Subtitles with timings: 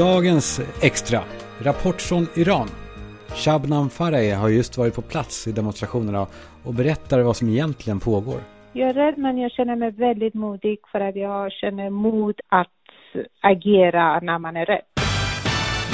[0.00, 1.22] Dagens extra.
[1.58, 2.68] Rapport från Iran.
[3.34, 6.26] Shabnam Farah har just varit på plats i demonstrationerna
[6.64, 8.40] och berättar vad som egentligen pågår.
[8.72, 12.68] Jag är rädd men jag känner mig väldigt modig för att jag känner mod att
[13.40, 14.82] agera när man är rädd.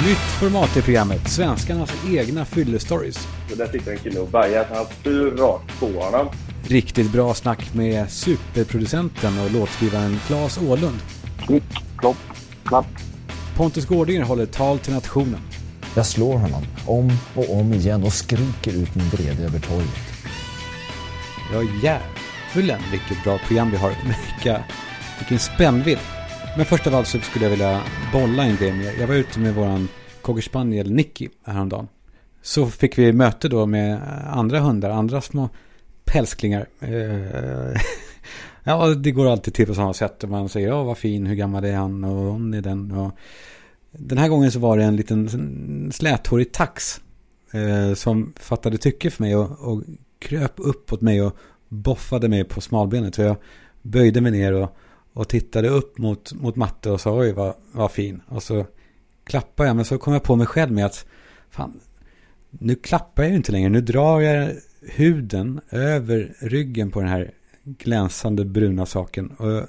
[0.07, 3.27] Nytt format i programmet, svenskarnas egna fyllestories.
[3.57, 6.27] där sitter en kille och bajar, han spyr rakt på honom.
[6.69, 10.99] Riktigt bra snack med superproducenten och låtskrivaren Claes Åhlund.
[11.45, 11.63] Klick,
[11.97, 12.17] klopp,
[12.65, 13.06] klapp.
[13.57, 15.39] Pontus Gårdinger håller tal till nationen.
[15.95, 19.89] Jag slår honom om och om igen och skriker ut min vrede över torget.
[21.53, 23.89] Ja, djävulen vilket bra program vi har.
[23.89, 24.63] Vilka,
[25.19, 25.97] vilken spännvidd.
[26.57, 27.81] Men först av allt så skulle jag vilja
[28.13, 28.93] bolla en grej med.
[28.99, 29.87] Jag var ute med våran
[30.21, 31.87] cocker spaniel Nicky häromdagen.
[32.41, 35.49] Så fick vi möte då med andra hundar, andra små
[36.05, 36.67] pälsklingar.
[38.69, 40.29] Ja, det går alltid till på samma sätt.
[40.29, 42.91] Man säger, ja vad fin, hur gammal är han och hon är den.
[42.91, 43.11] Och
[43.91, 47.01] den här gången så var det en liten släthårig tax
[47.51, 49.83] eh, som fattade tycke för mig och, och
[50.19, 53.15] kröp uppåt mig och boffade mig på smalbenet.
[53.15, 53.35] Så jag
[53.81, 54.77] böjde mig ner och,
[55.13, 58.21] och tittade upp mot, mot matte och sa oj vad, vad fin.
[58.27, 58.65] Och så
[59.23, 61.05] klappade jag men så kom jag på mig själv med att
[61.49, 61.79] fan,
[62.49, 63.69] nu klappar jag ju inte längre.
[63.69, 64.51] Nu drar jag
[64.81, 67.31] huden över ryggen på den här
[67.67, 69.27] glänsande bruna saken.
[69.27, 69.67] Och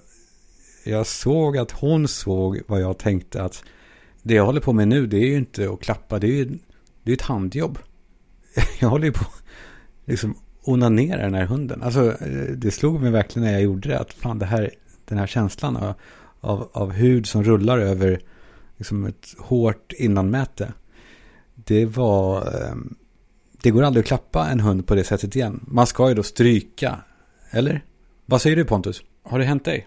[0.84, 3.64] jag såg att hon såg vad jag tänkte att
[4.22, 6.18] det jag håller på med nu det är ju inte att klappa.
[6.18, 6.58] Det är ju
[7.02, 7.78] det är ett handjobb.
[8.80, 9.24] Jag håller ju på
[10.04, 11.82] liksom onanera den här hunden.
[11.82, 12.16] Alltså
[12.56, 13.98] det slog mig verkligen när jag gjorde det.
[13.98, 14.70] Att fan det här,
[15.04, 15.94] den här känslan av,
[16.40, 18.20] av, av hud som rullar över
[18.76, 20.72] liksom ett hårt innanmäte.
[21.54, 22.40] Det var...
[22.40, 22.96] Ehm,
[23.62, 25.64] det går aldrig att klappa en hund på det sättet igen.
[25.66, 26.98] Man ska ju då stryka.
[27.50, 27.80] Eller?
[28.26, 29.02] Vad säger du Pontus?
[29.22, 29.86] Har det hänt dig?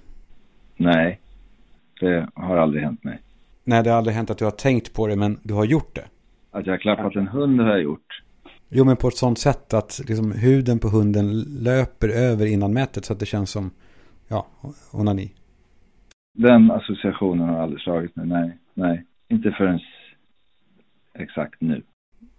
[0.78, 1.20] Nej,
[2.00, 3.20] det har aldrig hänt mig.
[3.64, 5.96] Nej, det har aldrig hänt att du har tänkt på det, men du har gjort
[5.96, 6.06] det.
[6.52, 8.22] Att jag har klappat en hund har jag gjort.
[8.70, 13.14] Jo, men på ett sånt sätt att liksom, huden på hunden löper över innanmätet så
[13.14, 13.72] att det känns som,
[14.28, 14.48] ja,
[14.92, 15.34] onani.
[16.34, 18.28] Den associationen har aldrig slagit mig.
[18.28, 19.06] Nej, nej.
[19.30, 19.80] Inte förrän
[21.14, 21.84] exakt nu.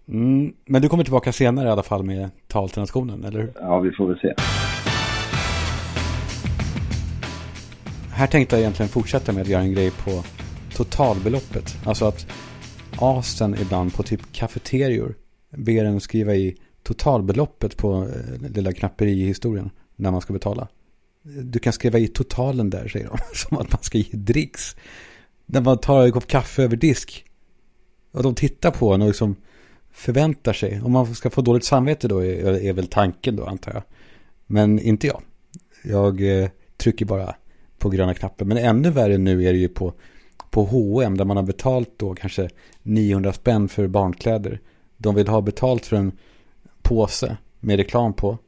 [0.08, 3.52] Mm, men du kommer tillbaka senare i alla fall med tal till nationen, eller hur?
[3.60, 4.34] Ja, vi får väl se.
[8.14, 10.24] Här tänkte jag egentligen fortsätta med att göra en grej på
[10.74, 11.76] totalbeloppet.
[11.84, 12.26] Alltså att
[12.98, 15.14] asen ibland på typ kafeterior
[15.50, 20.68] ber en skriva i totalbeloppet på eh, lilla knapperihistorien när man ska betala.
[21.22, 23.18] Du kan skriva i totalen där, säger de.
[23.34, 24.76] Som att man ska ge dricks.
[25.46, 27.24] När man tar en kopp kaffe över disk.
[28.10, 29.36] Och de tittar på en och liksom
[29.92, 30.80] förväntar sig.
[30.80, 33.82] Om man ska få dåligt samvete då är, är väl tanken då, antar jag.
[34.46, 35.22] Men inte jag.
[35.84, 37.34] Jag eh, trycker bara
[37.82, 38.48] på gröna knappen.
[38.48, 39.92] Men ännu värre nu är det ju på,
[40.50, 42.48] på H&M där man har betalt då kanske
[42.82, 44.60] 900 spänn för barnkläder.
[44.96, 46.12] De vill ha betalt för en
[46.82, 48.38] påse med reklam på.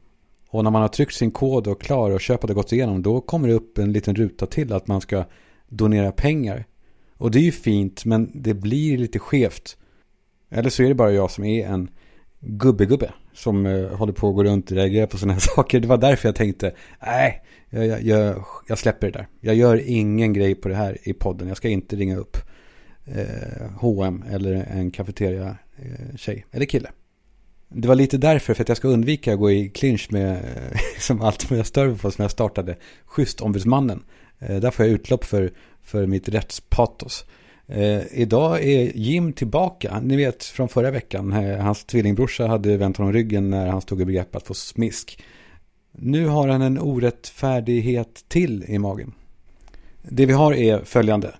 [0.49, 3.21] Och när man har tryckt sin kod och klar och köpet har gått igenom då
[3.21, 5.23] kommer det upp en liten ruta till att man ska
[5.67, 6.65] donera pengar.
[7.17, 9.77] Och det är ju fint men det blir lite skevt.
[10.49, 11.89] Eller så är det bara jag som är en
[12.39, 15.79] gubbe-gubbe som eh, håller på att gå runt och reagera på sådana här saker.
[15.79, 16.73] Det var därför jag tänkte,
[17.05, 17.43] nej,
[17.75, 19.27] jag, jag, jag, jag släpper det där.
[19.41, 21.47] Jag gör ingen grej på det här i podden.
[21.47, 22.37] Jag ska inte ringa upp
[23.05, 26.89] eh, H&M eller en kafeteria eh, tjej eller kille.
[27.69, 30.79] Det var lite därför, för att jag ska undvika att gå i clinch med eh,
[30.99, 32.75] som allt som jag stör mig på som jag startade,
[33.05, 34.03] Schysst-ombudsmannen.
[34.39, 35.51] Eh, där får jag utlopp för,
[35.83, 37.25] för mitt rättspatos.
[37.67, 39.99] Eh, idag är Jim tillbaka.
[40.03, 41.33] Ni vet från förra veckan.
[41.33, 45.23] Eh, hans tvillingbrorsa hade vänt honom ryggen när han stod i begrepp att få smisk.
[45.95, 49.13] Nu har han en orättfärdighet till i magen.
[50.01, 51.35] Det vi har är följande.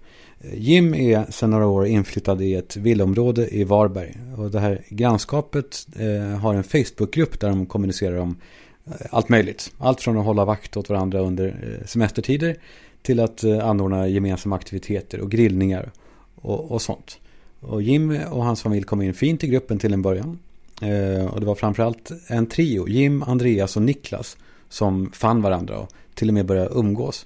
[0.53, 4.17] Jim är sedan några år inflyttad i ett villområde i Varberg.
[4.38, 8.38] Och det här grannskapet eh, har en Facebookgrupp där de kommunicerar om
[8.85, 9.74] eh, allt möjligt.
[9.77, 12.56] Allt från att hålla vakt åt varandra under eh, semestertider
[13.01, 15.91] till att eh, anordna gemensamma aktiviteter och grillningar
[16.35, 17.19] och, och sånt.
[17.59, 20.39] Och Jim och hans familj kom in fint i gruppen till en början.
[20.81, 24.38] Eh, och det var framförallt en trio, Jim, Andreas och Niklas,
[24.69, 27.25] som fann varandra och till och med började umgås.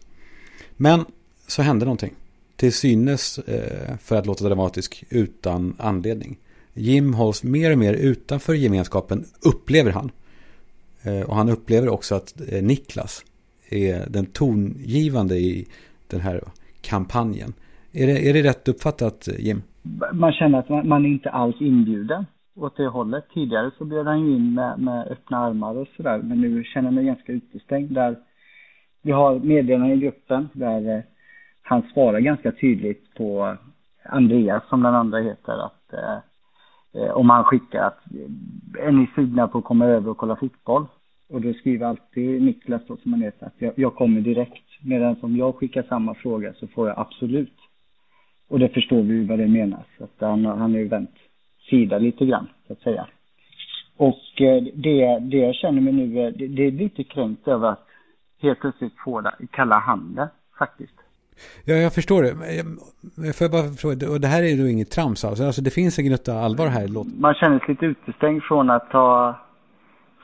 [0.77, 1.05] Men
[1.47, 2.13] så hände någonting.
[2.55, 6.37] Till synes, eh, för att låta dramatisk, utan anledning.
[6.73, 10.11] Jim hålls mer och mer utanför gemenskapen, upplever han.
[11.03, 13.25] Eh, och han upplever också att Niklas
[13.69, 15.67] är den tongivande i
[16.07, 16.41] den här
[16.81, 17.53] kampanjen.
[17.91, 19.61] Är det, är det rätt uppfattat, Jim?
[20.13, 22.25] Man känner att man, man är inte alls inbjuden
[22.63, 23.25] åt det hållet.
[23.33, 26.17] Tidigare så bjöd han ju in med, med öppna armar och sådär.
[26.17, 27.91] Men nu känner jag mig ganska utestängd.
[27.91, 28.15] Där
[29.01, 31.03] vi har meddelanden i gruppen där eh,
[31.61, 33.57] han svarar ganska tydligt på
[34.03, 36.17] Andreas som den andra heter att eh,
[36.93, 37.99] eh om han skickar att
[38.77, 40.85] eh, är ni sugna på att komma över och kolla fotboll?
[41.29, 44.65] Och då skriver alltid Niklas då som han heter att jag, jag kommer direkt.
[44.83, 47.57] Medan om jag skickar samma fråga så får jag absolut.
[48.47, 49.85] Och det förstår vi ju vad det menas.
[49.99, 51.15] Att han, han har ju vänt
[51.69, 53.07] sida lite grann så att säga.
[53.97, 57.85] Och eh, det, det jag känner mig nu, det, det är lite kränkt över att
[58.41, 60.27] helt plötsligt få kalla handen
[60.59, 60.93] faktiskt.
[61.65, 62.29] Ja, jag förstår det.
[62.55, 62.65] Jag-
[63.35, 65.43] Får jag bara fråga, och det här är ju inget trams alltså.
[65.43, 66.87] alltså det finns en gnutta allvar här.
[66.87, 67.07] Låt.
[67.19, 69.39] Man känner sig lite utestängd från att ha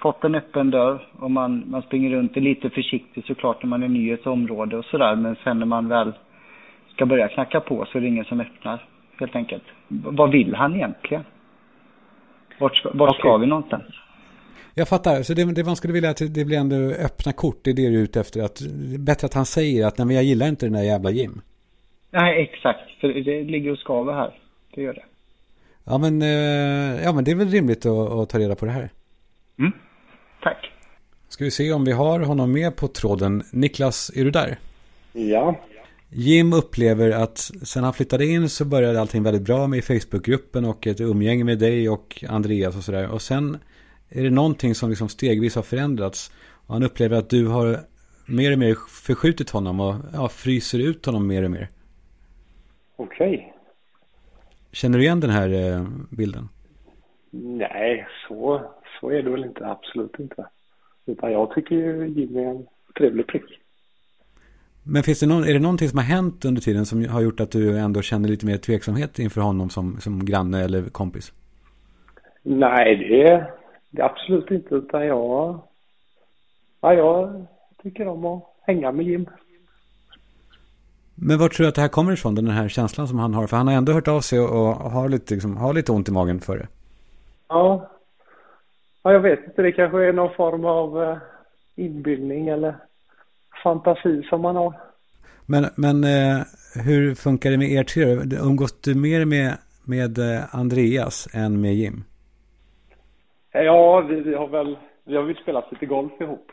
[0.02, 3.84] fått en öppen dörr och man, man springer runt, är lite försiktig såklart när man
[3.84, 5.16] är ny i ett område och sådär.
[5.16, 6.14] Men sen när man väl
[6.94, 8.88] ska börja knacka på så är det ingen som öppnar
[9.20, 9.64] helt enkelt.
[9.88, 11.24] Vad vill han egentligen?
[12.60, 13.42] Vart ska, vart ska Okej.
[13.42, 13.84] vi någonstans?
[14.74, 15.24] Jag fattar.
[15.24, 17.60] Så det, det man skulle vilja att det blir ändå öppna kort.
[17.64, 18.44] Det är det du är ute efter.
[18.44, 20.84] Att, det är bättre att han säger att nej, men jag gillar inte den där
[20.84, 21.42] jävla Jim.
[22.12, 23.00] Nej, exakt.
[23.02, 24.40] För det ligger och skaver här.
[24.76, 25.04] Det gör det.
[25.84, 28.72] Ja men, eh, ja, men det är väl rimligt att, att ta reda på det
[28.72, 28.90] här.
[29.60, 29.72] Mm.
[30.42, 30.72] Tack.
[31.28, 33.44] Ska vi se om vi har honom med på tråden.
[33.54, 34.58] Niklas, är du där?
[35.14, 35.56] Ja.
[36.18, 40.88] Jim upplever att sen han flyttade in så började allting väldigt bra med Facebookgruppen och
[40.88, 43.12] ett umgänge med dig och Andreas och sådär.
[43.12, 43.58] Och sen
[44.10, 46.32] är det någonting som liksom stegvis har förändrats.
[46.68, 47.80] Och han upplever att du har
[48.26, 51.70] mer och mer förskjutit honom och ja, fryser ut honom mer och mer.
[52.96, 53.54] Okej.
[54.72, 56.50] Känner du igen den här eh, bilden?
[57.32, 59.68] Nej, så, så är det väl inte.
[59.68, 60.48] Absolut inte.
[61.06, 62.66] Utan jag tycker ju Jimmy är en
[62.98, 63.65] trevlig prick.
[64.88, 67.40] Men finns det någon, är det någonting som har hänt under tiden som har gjort
[67.40, 71.34] att du ändå känner lite mer tveksamhet inför honom som, som granne eller kompis?
[72.44, 73.52] Nej, det är,
[73.92, 74.76] det absolut inte.
[74.76, 75.60] Utan jag,
[76.82, 77.46] ja, jag
[77.84, 79.30] tycker om att hänga med Jim.
[81.16, 83.48] Men var tror du att det här kommer ifrån, den här känslan som han har?
[83.48, 86.10] För han har ändå hört av sig och och har lite, liksom, har lite ont
[86.10, 86.68] i magen för det.
[87.48, 87.90] Ja.
[89.04, 89.62] ja, jag vet inte.
[89.62, 91.18] Det kanske är någon form av eh,
[91.76, 92.76] inbildning eller
[93.66, 94.74] fantasi som man har.
[95.46, 96.38] Men, men eh,
[96.86, 98.06] hur funkar det med er tre?
[98.50, 99.58] Umgås du mer med,
[99.94, 102.04] med eh, Andreas än med Jim?
[103.52, 104.78] Ja, vi, vi har väl
[105.08, 106.52] vi har väl spelat lite golf ihop.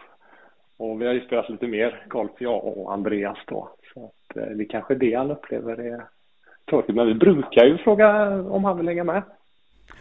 [0.77, 3.69] Och vi har ju spelat lite mer golf, jag och Andreas då.
[3.95, 6.05] Så att, eh, det kanske är det han upplever är
[6.71, 6.95] tråkigt.
[6.95, 8.07] Men vi brukar ju fråga
[8.43, 9.23] om han vill hänga med.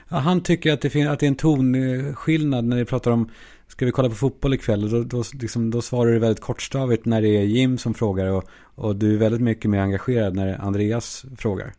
[0.09, 3.29] Ja, han tycker att det, fin- att det är en tonskillnad när ni pratar om
[3.71, 4.89] Ska vi kolla på fotboll ikväll?
[4.89, 8.43] Då, då, liksom, då svarar du väldigt kortstavigt när det är Jim som frågar och,
[8.75, 11.71] och du är väldigt mycket mer engagerad när Andreas frågar.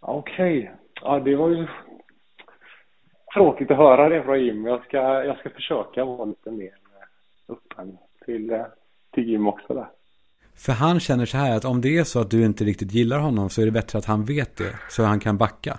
[0.00, 0.72] Okej.
[1.02, 1.66] Ja, det var ju
[3.34, 4.66] tråkigt att höra det från Jim.
[4.66, 6.74] Jag ska, jag ska försöka vara lite mer
[7.48, 8.62] eh, öppen till, eh,
[9.14, 9.88] till Jim också där.
[10.54, 13.18] För han känner så här att om det är så att du inte riktigt gillar
[13.18, 15.78] honom så är det bättre att han vet det så han kan backa.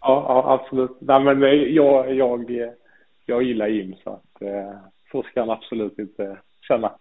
[0.00, 0.96] Ja, ja absolut.
[1.00, 1.40] Nej, men
[1.74, 2.50] jag, jag,
[3.26, 4.78] jag gillar Jim så att eh,
[5.12, 6.38] så ska han absolut inte
[6.68, 6.92] känna.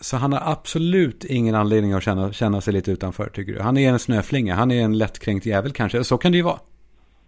[0.00, 3.60] Så han har absolut ingen anledning att känna, känna sig lite utanför tycker du?
[3.60, 6.04] Han är en snöflinga, han är en lättkränkt jävel kanske.
[6.04, 6.58] Så kan det ju vara.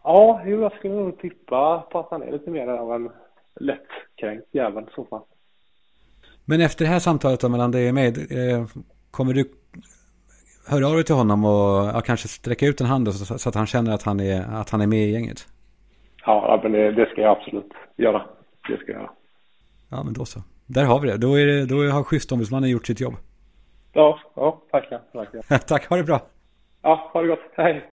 [0.03, 3.11] Ja, jo, jag skulle nog tippa på att han är lite mer av en
[3.61, 5.23] lättkränkt jävel i så fall.
[6.45, 8.67] Men efter det här samtalet då mellan dig och mig, eh,
[9.11, 9.50] kommer du
[10.67, 13.55] höra av dig till honom och ja, kanske sträcka ut en hand så, så att
[13.55, 15.47] han känner att han är, att han är med i gänget?
[16.26, 18.23] Ja, men det, det ska jag absolut göra.
[18.69, 19.11] Det ska jag göra.
[19.90, 20.40] Ja, men då så.
[20.66, 21.16] Där har vi det.
[21.16, 23.14] Då, är det, då har schystombudsmannen gjort sitt jobb.
[23.93, 25.00] Ja, ja, tackar.
[25.12, 25.59] tackar.
[25.69, 26.21] Tack, ha det bra.
[26.83, 27.38] Ja, ha det gott.
[27.57, 27.90] Hej.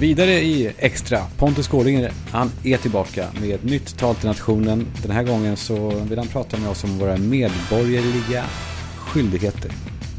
[0.00, 4.86] Vidare i Extra, Pontus Gårdinger, han är tillbaka med ett nytt tal till nationen.
[5.02, 8.42] Den här gången så vill han prata med oss om våra medborgerliga
[8.98, 9.70] skyldigheter.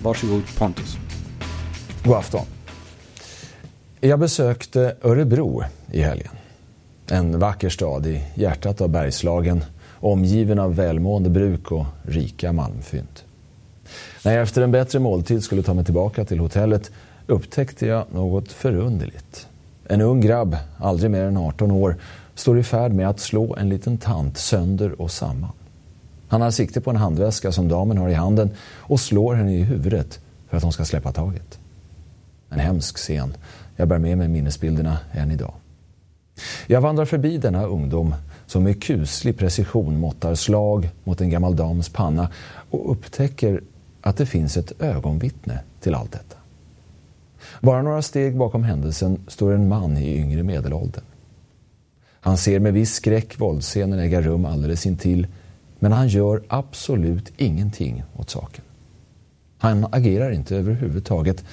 [0.03, 0.97] Varsågod Pontus.
[2.05, 2.45] God afton.
[4.05, 6.31] Jag besökte Örebro i helgen.
[7.07, 9.63] En vacker stad i hjärtat av Bergslagen,
[9.99, 13.19] omgiven av välmående bruk och rika malmfynd.
[14.25, 16.91] När jag efter en bättre måltid skulle ta mig tillbaka till hotellet
[17.27, 19.47] upptäckte jag något förunderligt.
[19.87, 21.95] En ung grabb, aldrig mer än 18 år,
[22.35, 25.51] står i färd med att slå en liten tant sönder och samman.
[26.27, 29.63] Han har sikte på en handväska som damen har i handen och slår henne i
[29.63, 30.19] huvudet
[30.49, 31.59] för att hon ska släppa taget.
[32.49, 33.33] En hemsk scen.
[33.75, 35.53] Jag bär med mig minnesbilderna än idag.
[36.67, 38.15] Jag vandrar förbi denna ungdom
[38.45, 42.29] som med kuslig precision måttar slag mot en gammal dams panna
[42.69, 43.61] och upptäcker
[44.01, 46.35] att det finns ett ögonvittne till allt detta.
[47.61, 51.03] Bara några steg bakom händelsen står en man i yngre medelåldern.
[52.19, 55.27] Han ser med viss skräck våldsscenen äga rum alldeles intill
[55.79, 58.63] men han gör absolut ingenting åt saken.
[59.57, 61.43] Han agerar inte överhuvudtaget.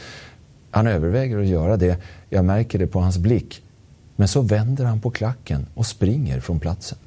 [0.73, 1.99] Han överväger att göra det.
[2.29, 3.63] Jag märker det på hans blick.
[4.17, 6.99] Men så vänder han på klacken och springer från platsen.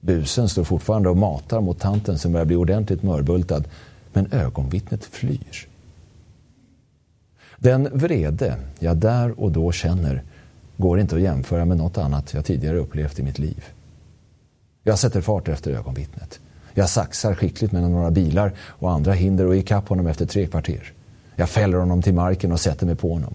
[0.00, 3.64] Busen står fortfarande och matar mot tanten som börjar bli ordentligt mörbultad.
[4.12, 5.68] Men ögonvittnet flyr.
[7.58, 10.22] Den vrede jag där och då känner
[10.76, 13.64] går inte att jämföra med något annat jag tidigare upplevt i mitt liv.
[14.82, 16.40] Jag sätter fart efter ögonvittnet.
[16.74, 20.92] Jag saxar skickligt mellan några bilar och andra hinder och ikapp honom efter tre kvarter.
[21.38, 23.34] Jag fäller honom till marken och sätter mig på honom.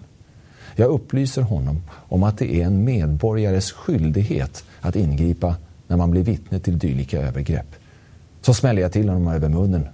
[0.76, 5.56] Jag upplyser honom om att det är en medborgares skyldighet att ingripa
[5.88, 7.76] när man blir vittne till dylika övergrepp.
[8.42, 9.88] Så smäller jag till honom över munnen.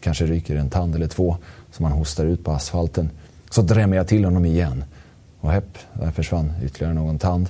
[0.00, 1.36] Kanske ryker en tand eller två
[1.70, 3.10] som han hostar ut på asfalten.
[3.50, 4.84] Så drämmer jag till honom igen.
[5.40, 7.48] Och hepp, där försvann ytterligare någon tand.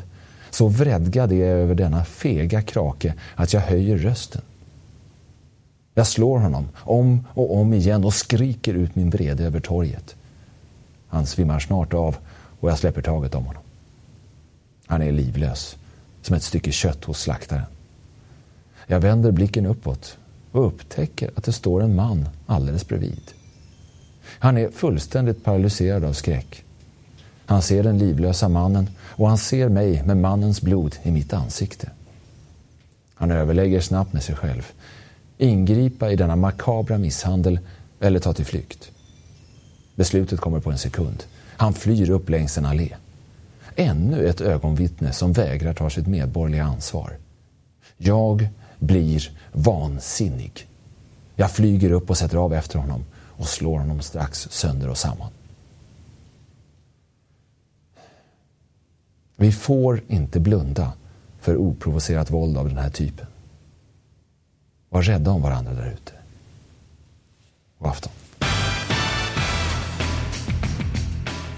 [0.51, 4.43] Så vredgad är jag över denna fega krake att jag höjer rösten.
[5.95, 10.17] Jag slår honom om och om igen och skriker ut min vrede över torget.
[11.09, 12.17] Han svimmar snart av
[12.61, 13.63] och jag släpper taget om honom.
[14.87, 15.77] Han är livlös,
[16.23, 17.65] som ett stycke kött hos slaktaren.
[18.87, 20.19] Jag vänder blicken uppåt
[20.53, 23.23] och upptäcker att det står en man alldeles bredvid.
[24.25, 26.65] Han är fullständigt paralyserad av skräck.
[27.47, 31.91] Han ser den livlösa mannen och han ser mig med mannens blod i mitt ansikte.
[33.15, 34.73] Han överlägger snabbt med sig själv.
[35.43, 37.61] Ingripa i denna makabra misshandel
[38.01, 38.91] eller ta till flykt.
[39.95, 41.25] Beslutet kommer på en sekund.
[41.57, 42.89] Han flyr upp längs en allé.
[43.77, 47.17] Ännu ett ögonvittne som vägrar ta sitt medborgerliga ansvar.
[47.97, 50.67] Jag blir vansinnig.
[51.37, 55.31] Jag flyger upp och sätter av efter honom och slår honom strax sönder och samman.
[59.37, 60.93] Vi får inte blunda
[61.41, 63.27] för oprovocerat våld av den här typen.
[64.93, 66.13] Var rädda om varandra där ute.
[67.79, 68.13] God afton.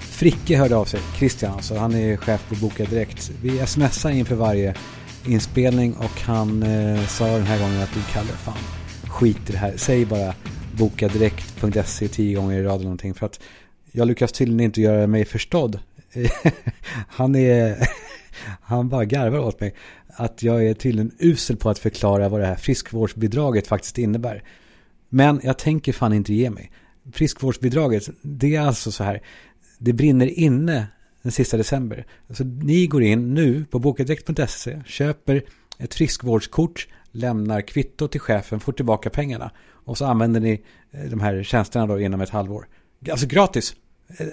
[0.00, 1.74] Fricke hörde av sig, Christian alltså.
[1.74, 3.30] Han är chef på Boka Direkt.
[3.42, 4.74] Vi smsar inför varje
[5.26, 8.58] inspelning och han eh, sa den här gången att du Kalle, fan
[9.08, 9.74] skit i det här.
[9.76, 10.34] Säg bara
[10.76, 13.14] bokadirekt.se tio gånger i rad eller någonting.
[13.14, 13.40] För att
[13.92, 15.78] jag lyckas tydligen inte göra mig förstådd.
[17.08, 17.88] han är
[18.62, 19.74] han bara garvar åt mig.
[20.06, 24.42] Att jag är tydligen usel på att förklara vad det här friskvårdsbidraget faktiskt innebär.
[25.08, 26.72] Men jag tänker fan inte ge mig.
[27.12, 29.22] Friskvårdsbidraget, det är alltså så här.
[29.78, 30.86] Det brinner inne
[31.22, 32.06] den sista december.
[32.30, 35.42] Så ni går in nu på bokadirekt.se, köper
[35.78, 39.50] ett friskvårdskort, lämnar kvitto till chefen, får tillbaka pengarna.
[39.66, 40.62] Och så använder ni
[40.92, 42.66] eh, de här tjänsterna då inom ett halvår.
[43.10, 43.74] Alltså gratis.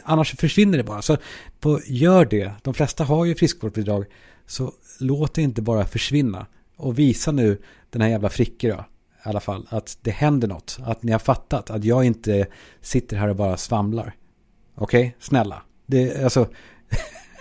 [0.03, 1.01] Annars försvinner det bara.
[1.01, 1.17] Så
[1.59, 2.51] på, gör det.
[2.63, 4.05] De flesta har ju friskvårdsbidrag.
[4.45, 6.45] Så låt det inte bara försvinna.
[6.77, 8.85] Och visa nu den här jävla Fricke då.
[9.25, 9.67] I alla fall.
[9.69, 10.77] Att det händer något.
[10.83, 11.69] Att ni har fattat.
[11.69, 12.47] Att jag inte
[12.81, 14.15] sitter här och bara svamlar.
[14.75, 15.01] Okej?
[15.01, 15.11] Okay?
[15.19, 15.61] Snälla.
[15.85, 16.49] Det, alltså.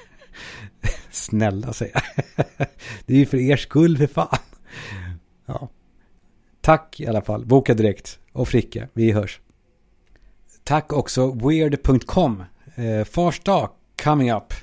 [1.11, 2.47] Snälla säger jag.
[3.07, 4.39] det är ju för er skull för fan.
[5.47, 5.69] Ja.
[6.61, 7.47] Tack i alla fall.
[7.47, 8.19] Boka direkt.
[8.33, 8.89] Och Fricke.
[8.93, 9.41] Vi hörs.
[10.65, 12.43] Tack också weird.com.
[12.75, 13.69] Eh, Fars dag
[14.03, 14.55] coming up.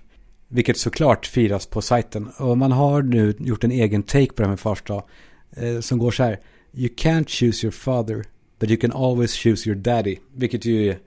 [0.48, 2.30] Vilket såklart firas på sajten.
[2.38, 5.04] Och man har nu gjort en egen take på det här med Fars dag.
[5.52, 6.40] Eh, som går så här.
[6.74, 8.26] You can't choose your father.
[8.60, 10.18] But you can always choose your daddy.
[10.36, 11.00] Vilket ju är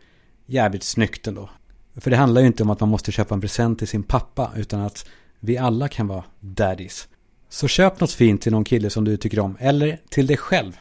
[0.46, 1.50] jävligt snyggt ändå.
[1.96, 4.50] För det handlar ju inte om att man måste köpa en present till sin pappa.
[4.56, 5.06] Utan att
[5.40, 7.08] vi alla kan vara daddies.
[7.48, 9.56] Så köp något fint till någon kille som du tycker om.
[9.60, 10.78] Eller till dig själv.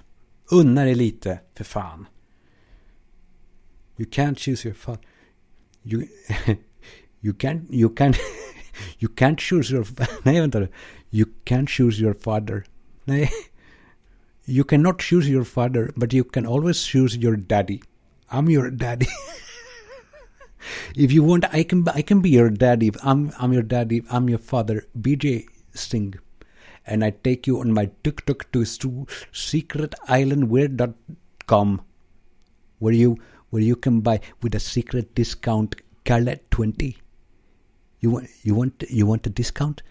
[0.52, 2.06] Unna dig lite, för fan.
[4.00, 5.02] You can't choose your father.
[5.84, 6.08] You,
[7.22, 8.18] you can't, you can't,
[9.00, 9.84] you can't choose your,
[11.12, 12.66] You can't choose your father.
[14.46, 17.84] You cannot choose your father, but you can always choose your daddy.
[18.32, 19.08] I'm your daddy.
[20.96, 22.92] if you want, I can, I can be your daddy.
[23.04, 24.04] I'm, I'm your daddy.
[24.10, 24.88] I'm your father.
[24.98, 26.14] BJ Singh
[26.88, 31.82] and I take you on my tuk-tuk to secret island secretislandweird.com
[32.80, 33.18] where you
[33.50, 35.76] where you can buy with a secret discount
[36.06, 36.98] Carlet 20
[38.00, 39.82] you want you want you want a discount?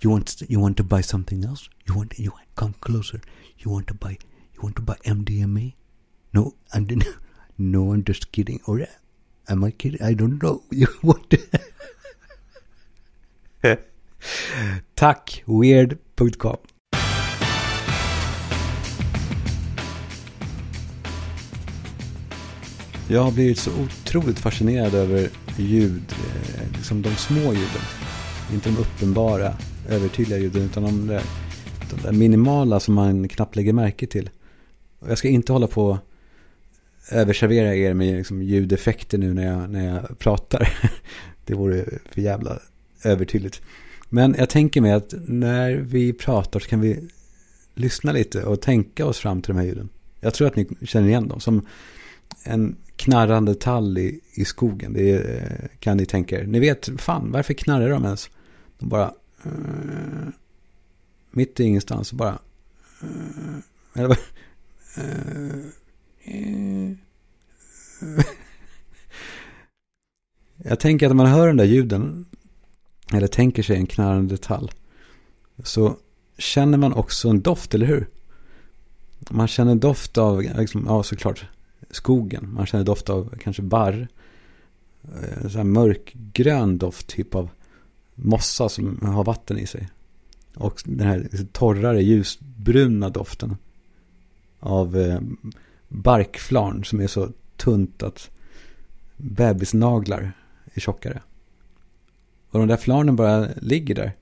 [0.00, 1.68] You want you want to buy something else?
[1.86, 3.20] You want you want, come closer.
[3.58, 4.18] You want to buy
[4.54, 5.74] you want to buy MDMA
[6.32, 6.86] no I'm
[7.58, 8.60] no I'm just kidding.
[8.66, 8.86] Or uh,
[9.48, 10.02] am I kidding?
[10.02, 10.62] I don't know.
[10.70, 11.34] You want
[14.96, 16.58] Tack, weird.com.
[23.10, 27.82] Jag har blivit så otroligt fascinerad över ljud, eh, liksom de små ljuden.
[28.52, 29.54] Inte de uppenbara,
[29.88, 31.22] övertydliga ljuden, utan de där,
[31.90, 34.30] de där minimala som man knappt lägger märke till.
[35.08, 35.98] Jag ska inte hålla på
[37.10, 40.72] överservera er med liksom ljudeffekter nu när jag, när jag pratar.
[41.44, 42.58] Det vore för jävla
[43.04, 43.62] övertydligt.
[44.08, 47.08] Men jag tänker mig att när vi pratar så kan vi
[47.74, 49.88] lyssna lite och tänka oss fram till de här ljuden.
[50.20, 51.40] Jag tror att ni känner igen dem.
[51.40, 51.66] Som
[52.48, 54.92] en knarrande tall i, i skogen.
[54.92, 56.46] Det är, kan ni tänka er.
[56.46, 58.30] Ni vet, fan, varför knarrar de ens?
[58.78, 59.14] De bara...
[59.46, 60.28] Uh,
[61.30, 62.38] mitt i ingenstans bara...
[63.02, 63.58] Uh,
[63.94, 64.18] eller,
[64.98, 65.64] uh,
[70.56, 72.26] jag tänker att när man hör den där ljuden,
[73.12, 74.70] eller tänker sig en knarrande tall,
[75.64, 75.96] så
[76.38, 78.06] känner man också en doft, eller hur?
[79.30, 81.46] Man känner doft av, liksom, ja såklart,
[81.90, 82.54] skogen.
[82.54, 84.08] Man känner doft av kanske barr.
[85.02, 87.50] Eh, så här mörkgrön doft, typ av
[88.14, 89.88] mossa som har vatten i sig.
[90.54, 93.56] Och den här liksom torrare, ljusbruna doften
[94.60, 95.20] av eh,
[95.88, 98.30] barkflarn som är så tunt att
[99.16, 100.32] bebisnaglar
[100.74, 101.22] är tjockare.
[102.50, 104.12] Och de där flarnen bara ligger där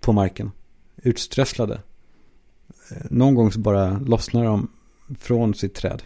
[0.00, 0.50] på marken,
[0.96, 1.80] utströsslade.
[2.90, 4.68] Eh, någon gång så bara lossnar de
[5.18, 6.02] från sitt träd.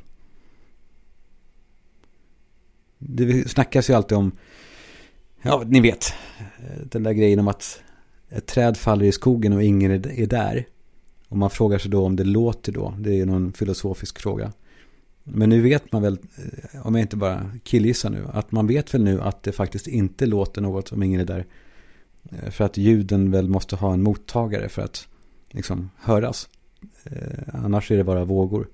[3.08, 4.32] Det snackas ju alltid om,
[5.42, 6.12] ja ni vet,
[6.82, 7.80] den där grejen om att
[8.28, 10.66] ett träd faller i skogen och ingen är där.
[11.28, 12.94] Och man frågar sig då om det låter då.
[12.98, 14.52] Det är någon filosofisk fråga.
[15.24, 16.18] Men nu vet man väl,
[16.84, 20.26] om jag inte bara killgissar nu, att man vet väl nu att det faktiskt inte
[20.26, 21.46] låter något om ingen är där.
[22.50, 25.08] För att ljuden väl måste ha en mottagare för att
[25.50, 26.48] liksom höras.
[27.04, 28.68] Eh, annars är det bara vågor.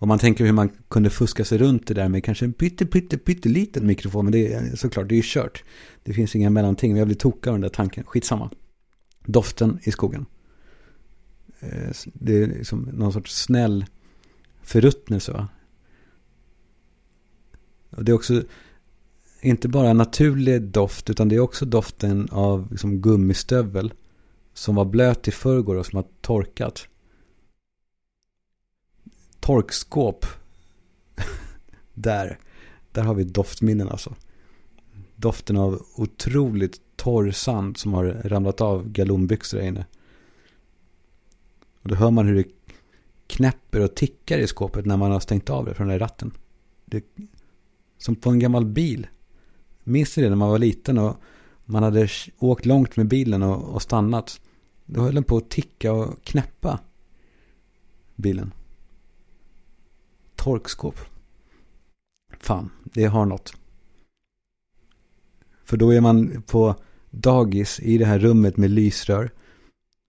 [0.00, 2.86] Om man tänker hur man kunde fuska sig runt det där med kanske en pytte,
[2.86, 4.24] pytte, pytteliten mikrofon.
[4.24, 5.64] Men det är såklart, det är ju kört.
[6.02, 6.96] Det finns inga mellanting.
[6.96, 8.04] Jag blir tokig av den där tanken.
[8.04, 8.50] Skitsamma.
[9.24, 10.26] Doften i skogen.
[11.60, 13.86] Eh, det är liksom någon sorts snäll
[14.62, 15.48] förruttnelse va.
[17.90, 18.42] Och det är också
[19.40, 23.92] inte bara naturlig doft utan det är också doften av liksom gummistövel
[24.54, 26.88] som var blöt i förrgår och som har torkat.
[29.40, 30.26] Torkskåp.
[31.94, 32.38] där.
[32.92, 34.14] Där har vi doftminnen alltså.
[35.16, 39.86] Doften av otroligt torr sand som har ramlat av galonbyxor där inne.
[41.82, 42.48] Och då hör man hur det
[43.26, 46.30] knäpper och tickar i skåpet när man har stängt av det från den där ratten.
[46.84, 47.04] Det,
[47.98, 49.06] som på en gammal bil.
[49.84, 51.16] Minns ni det när man var liten och
[51.64, 54.40] man hade åkt långt med bilen och, och stannat.
[54.86, 56.78] Då höll den på att ticka och knäppa
[58.16, 58.52] bilen.
[60.38, 61.00] Torkskåp.
[62.40, 63.52] Fan, det har något.
[65.64, 66.74] För då är man på
[67.10, 69.30] dagis i det här rummet med lysrör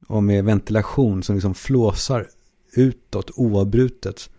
[0.07, 2.27] och med ventilation som liksom flåsar
[2.73, 4.29] utåt oavbrutet.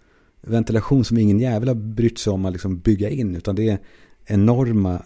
[0.40, 3.78] Ventilation som ingen jävel har brytt sig om att liksom bygga in utan det är
[4.24, 5.02] enorma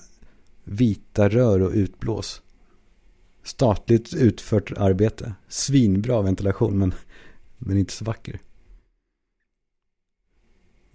[0.64, 2.42] vita rör och utblås.
[3.42, 5.34] Statligt utfört arbete.
[5.48, 6.94] Svinbra ventilation men,
[7.58, 8.40] men inte så vacker.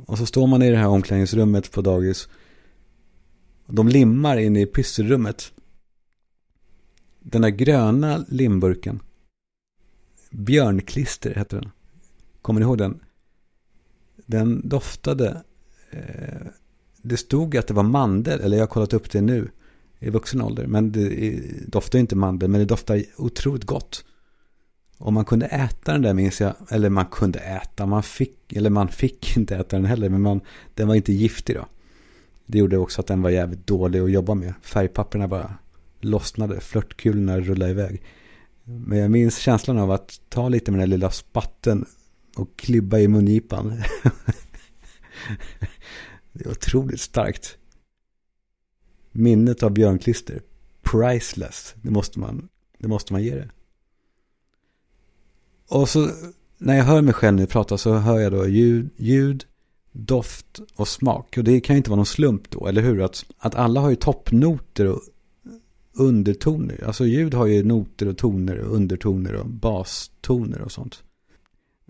[0.06, 2.30] Och så står man i det här omklädningsrummet på dagis.
[3.68, 5.52] De limmar inne i pysselrummet.
[7.20, 9.00] Den där gröna limburken.
[10.32, 11.72] Björnklister heter den.
[12.42, 13.00] Kommer ni ihåg den?
[14.26, 15.44] Den doftade.
[15.92, 16.48] Eh,
[17.02, 18.40] det stod att det var mandel.
[18.40, 19.52] Eller jag har kollat upp det nu.
[20.00, 20.68] I vuxen ålder.
[20.68, 22.50] Men det doftar inte mandel.
[22.50, 24.06] Men det doftar otroligt gott.
[25.00, 26.56] Och man kunde äta den där minns jag.
[26.70, 27.86] Eller man kunde äta.
[27.86, 28.54] Man fick.
[28.54, 30.10] Eller man fick inte äta den heller.
[30.10, 30.42] Men man,
[30.74, 31.66] den var inte giftig då.
[32.46, 34.54] Det gjorde också att den var jävligt dålig att jobba med.
[34.62, 35.54] Färgpapperna bara
[36.00, 36.60] lossnade.
[36.60, 38.02] Flörtkulorna rullade iväg.
[38.64, 41.86] Men jag minns känslan av att ta lite med den lilla spatten
[42.36, 43.70] och klibba i mungipan.
[46.32, 47.58] det är otroligt starkt.
[49.12, 50.42] Minnet av björnklister.
[50.82, 51.76] Priceless.
[51.82, 53.50] Det måste man, det måste man ge det.
[55.70, 56.10] Och så
[56.58, 59.46] när jag hör mig själv nu prata så hör jag då ljud, ljud,
[59.92, 61.38] doft och smak.
[61.38, 63.02] Och det kan ju inte vara någon slump då, eller hur?
[63.02, 65.02] Att, att alla har ju toppnoter och
[65.94, 66.84] undertoner.
[66.88, 71.04] Alltså ljud har ju noter och toner och undertoner och bastoner och sånt.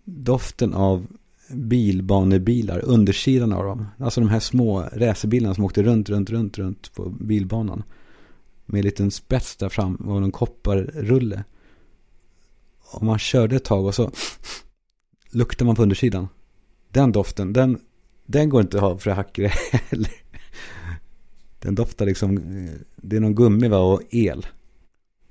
[0.05, 1.07] Doften av
[1.53, 3.85] bilbanebilar, undersidan av dem.
[3.97, 7.83] Alltså de här små racerbilarna som åkte runt, runt, runt, runt på bilbanan.
[8.65, 11.43] Med en liten spets där fram och en kopparrulle.
[12.91, 14.11] Om man körde ett tag och så
[15.31, 16.27] luktar man på undersidan.
[16.91, 17.79] Den doften, den,
[18.25, 20.11] den går inte att ha för hackare heller.
[21.59, 22.35] Den doftar liksom,
[22.95, 24.47] det är någon gummi va, och el.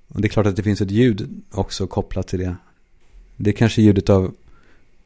[0.08, 2.56] Och det är klart att det finns ett ljud också kopplat till det.
[3.36, 4.34] Det är kanske ljudet av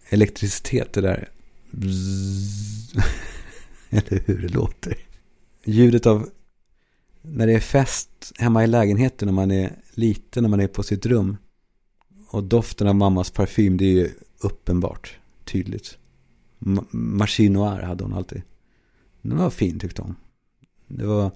[0.08, 1.28] elektricitet det där.
[1.70, 2.92] Bzzz.
[3.90, 4.96] Eller hur det låter.
[5.64, 6.28] Ljudet av
[7.22, 10.82] när det är fest hemma i lägenheten när man är liten, när man är på
[10.82, 11.36] sitt rum.
[12.32, 15.98] Och doften av mammas parfym, det är ju uppenbart, tydligt.
[16.90, 18.42] Machine Noir hade hon alltid.
[19.22, 20.16] Den var fin tyckte hon.
[20.88, 21.30] Det var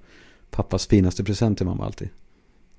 [0.51, 2.09] pappas finaste present till mamma alltid.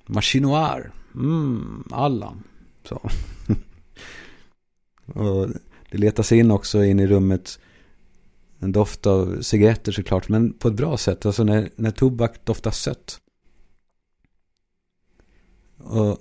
[0.05, 2.43] Machine Noir, mm, Allan.
[2.83, 3.09] Så.
[5.05, 5.47] och
[5.91, 7.59] det letar sig in också in i rummet
[8.59, 11.25] en doft av cigaretter såklart, men på ett bra sätt.
[11.25, 13.21] Alltså när, när tobak doftar sött.
[15.77, 16.17] Och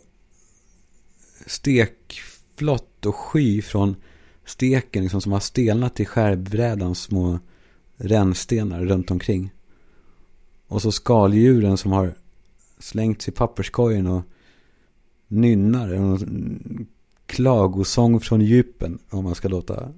[1.46, 3.96] stekflott och sky från
[4.44, 7.38] steken liksom, som har stelnat i skärbrädans små
[7.96, 9.52] rännstenar runt omkring.
[10.66, 12.14] Och så skaldjuren som har
[12.78, 14.22] slängts i papperskorgen och
[15.28, 15.88] nynnar.
[15.88, 16.86] En
[17.26, 19.92] klagosång från djupen om man ska låta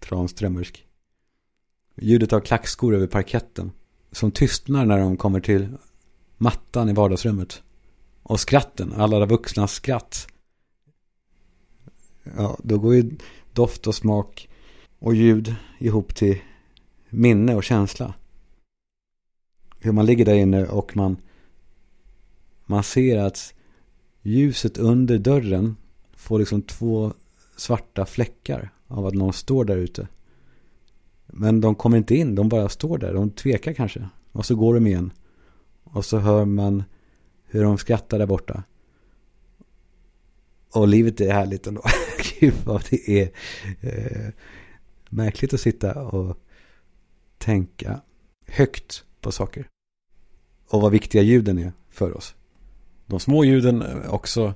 [0.00, 0.86] tranströmmersk.
[1.96, 3.72] Ljudet av klackskor över parketten.
[4.12, 5.68] Som tystnar när de kommer till
[6.36, 7.62] mattan i vardagsrummet.
[8.22, 10.26] Och skratten, alla vuxnas skratt.
[12.22, 13.10] Ja, då går ju
[13.52, 14.48] doft och smak
[14.98, 16.38] och ljud ihop till
[17.08, 18.14] minne och känsla.
[19.78, 21.16] Hur man ligger där inne och man,
[22.66, 23.54] man ser att
[24.22, 25.76] ljuset under dörren
[26.12, 27.12] får liksom två
[27.56, 30.08] svarta fläckar av att någon står där ute.
[31.26, 33.14] Men de kommer inte in, de bara står där.
[33.14, 34.08] De tvekar kanske.
[34.32, 35.12] Och så går de igen.
[35.84, 36.84] Och så hör man
[37.44, 38.62] hur de skrattar där borta.
[40.72, 41.82] Och livet är härligt ändå.
[42.40, 43.30] Gud vad det är
[43.80, 44.32] eh,
[45.08, 46.36] märkligt att sitta och
[47.38, 48.00] tänka
[48.46, 49.66] högt på saker.
[50.68, 52.34] Och vad viktiga ljuden är för oss.
[53.06, 54.54] De små ljuden också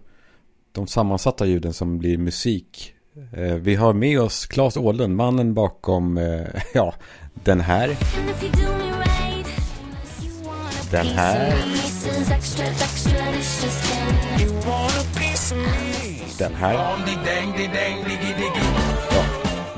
[0.74, 2.94] de sammansatta ljuden som blir musik.
[3.32, 6.94] Eh, vi har med oss Claes Åhlund, mannen bakom, eh, ja,
[7.34, 7.96] den här.
[10.90, 11.54] Den här.
[16.38, 16.74] Den här.
[16.74, 16.96] Ja,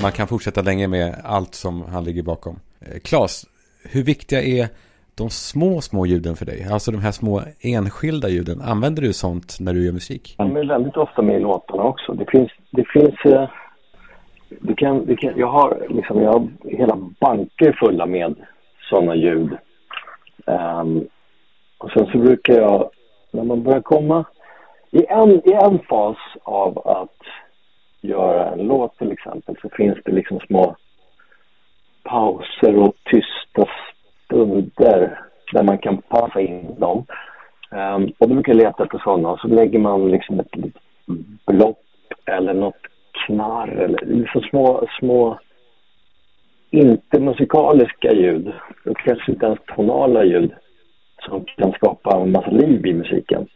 [0.02, 2.56] man kan fortsätta länge med allt som han ligger bakom.
[2.80, 3.46] Eh, Klas,
[3.92, 4.68] hur viktiga är
[5.14, 6.66] de små, små ljuden för dig?
[6.72, 8.60] Alltså de här små enskilda ljuden.
[8.60, 10.34] Använder du sånt när du gör musik?
[10.38, 12.12] De är väldigt ofta med i låtarna också.
[12.12, 13.48] Det finns, det finns, eh,
[14.60, 18.34] du kan, du kan, jag har liksom, jag har hela banker fulla med
[18.90, 19.56] sådana ljud.
[20.46, 21.08] Um,
[21.78, 22.90] och sen så brukar jag,
[23.30, 24.24] när man börjar komma
[24.96, 27.20] i en, i en fas av att
[28.00, 30.76] göra en låt till exempel så finns det liksom små
[32.02, 33.70] pauser och tysta
[34.24, 35.20] stunder
[35.52, 37.04] där man kan passa in dem.
[37.70, 40.82] Um, och då brukar jag leta efter sådana och så lägger man liksom ett litet
[41.46, 41.82] blopp
[42.26, 42.82] eller något
[43.26, 45.38] knarr eller liksom små, små
[46.70, 48.52] inte musikaliska ljud
[48.84, 50.54] och kanske inte ens tonala ljud
[51.22, 53.48] som kan skapa en massa liv i musiken.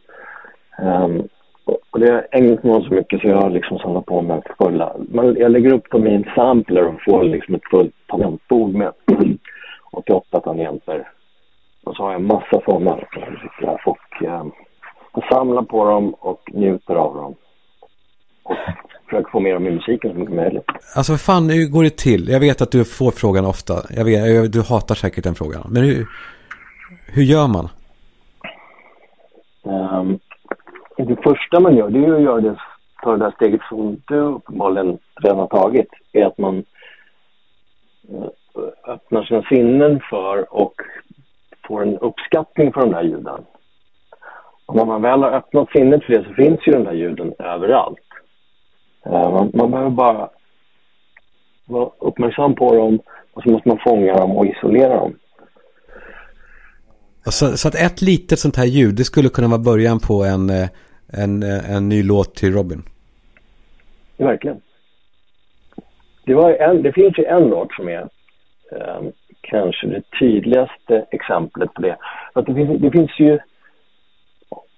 [0.83, 1.29] Um,
[1.91, 4.97] och det har ägnat mig så mycket så jag har liksom samlat på mig fulla...
[4.99, 8.93] Man, jag lägger upp dem i en sampler och får liksom ett fullt tangentbord med
[9.93, 11.09] 88 tangenter.
[11.85, 12.93] Och så har jag massa sådana.
[13.85, 14.45] Och eh,
[15.15, 17.35] jag samlar på dem och njuter av dem.
[18.43, 18.57] Och
[19.05, 20.65] försöker få med dem i musiken så mycket möjligt.
[20.97, 22.29] Alltså vad fan, hur går det till?
[22.29, 23.75] Jag vet att du får frågan ofta.
[23.91, 25.63] Jag vet, du hatar säkert den frågan.
[25.69, 26.07] Men hur,
[27.07, 27.69] hur gör man?
[29.63, 30.19] Um,
[31.05, 32.57] det första man gör, det är att göra det,
[33.03, 35.89] ta det där steget som du uppenbarligen redan har tagit.
[36.13, 36.65] Är att man
[38.09, 38.29] eh,
[38.87, 40.75] öppnar sina sinnen för och
[41.67, 43.45] får en uppskattning för de där ljuden.
[44.67, 47.35] Och när man väl har öppnat sinnet för det så finns ju de där ljuden
[47.39, 47.99] överallt.
[49.07, 50.31] Eh, man, man behöver bara
[51.65, 52.99] vara uppmärksam på dem
[53.33, 55.15] och så måste man fånga dem och isolera dem.
[57.25, 60.51] Så, så, att ett litet sånt här ljud, det skulle kunna vara början på en,
[60.51, 60.69] eh,
[61.13, 62.83] en, eh, en ny låt till Robin?
[64.17, 64.61] Verkligen.
[66.25, 68.09] Det, var en, det finns ju en låt som är
[68.73, 69.03] eh,
[69.41, 71.97] kanske det tydligaste exemplet på det.
[72.33, 73.39] Att det, finns, det finns ju,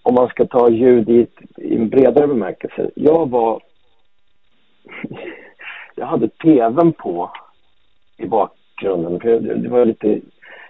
[0.03, 2.91] om man ska ta ljud i, i en bredare bemärkelse.
[2.95, 3.63] Jag var,
[5.95, 7.31] jag hade tvn på
[8.17, 9.21] i bakgrunden.
[9.21, 10.21] För det var lite,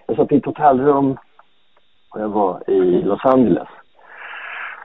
[0.06, 1.16] jag satt i ett hotellrum
[2.10, 3.68] och jag var i Los Angeles.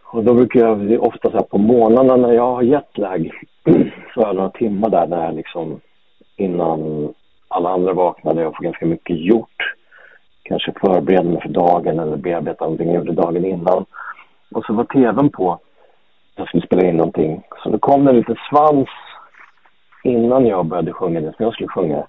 [0.09, 3.31] Och då brukar jag ofta så på morgnarna när jag har jetlag
[4.13, 5.79] så har jag några timmar där, där liksom
[6.35, 7.13] innan
[7.47, 9.73] alla andra vaknade och får ganska mycket gjort.
[10.43, 13.85] Kanske förbereda mig för dagen eller bearbeta någonting jag gjorde dagen innan.
[14.51, 15.59] Och så var tvn på.
[16.35, 17.43] Jag skulle spela in någonting.
[17.63, 18.89] Så då kom det lite svans
[20.03, 22.07] innan jag började sjunga det som jag skulle sjunga.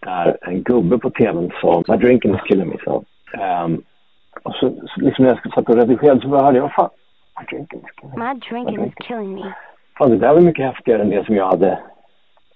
[0.00, 1.82] Där en gubbe på tvn sa...
[1.88, 2.76] My drinking is killing me.
[2.84, 3.04] Så.
[3.64, 3.82] Um,
[4.42, 4.66] och så,
[4.96, 6.90] liksom när jag satt och redigerade så hörde jag, fan,
[7.40, 8.34] my drinking is killing me.
[8.34, 9.52] My drinking is killing me.
[9.98, 11.78] Fan, det där var mycket häftigare än det som jag hade,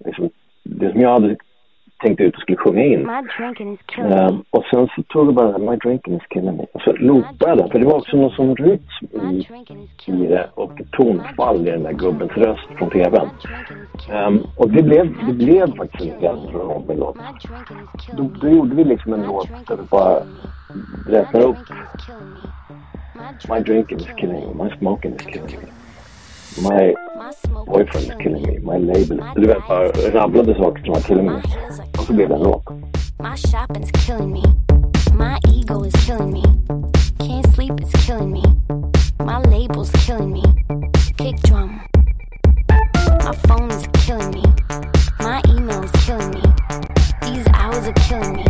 [0.04, 0.30] liksom,
[0.62, 1.36] det som jag hade
[1.98, 3.00] tänkt ut och skulle sjunga in.
[3.06, 4.28] My drinking is killing me.
[4.28, 6.66] Um, och sen så tog jag bara My drinking is killing me.
[6.72, 7.68] Och så loopade jag det.
[7.72, 8.82] För det var också någon sån rytm
[9.30, 9.46] i,
[10.06, 13.28] i det och tonfall i den där gubbens röst från tvn.
[14.26, 17.16] Um, och det blev, det blev faktiskt en helt rolig låt.
[18.16, 20.22] Då, då gjorde vi liksom en låt där vi bara
[21.08, 21.56] räknar upp
[23.48, 24.54] My drinking is killing me.
[24.54, 25.68] My smoking is killing me.
[26.62, 26.94] My
[27.66, 29.20] boyfriend is killing me, my label.
[29.34, 31.42] Du vet, bara rabblade saker som var killing me.
[32.08, 34.42] My shopping's killing me.
[35.12, 36.42] My ego is killing me.
[37.18, 38.42] Can't sleep, it's killing me.
[39.18, 40.42] My label's killing me.
[41.18, 41.82] Kick drum.
[42.70, 44.42] My phone is killing me.
[45.20, 46.42] My email is killing me.
[47.24, 48.44] These hours are killing me.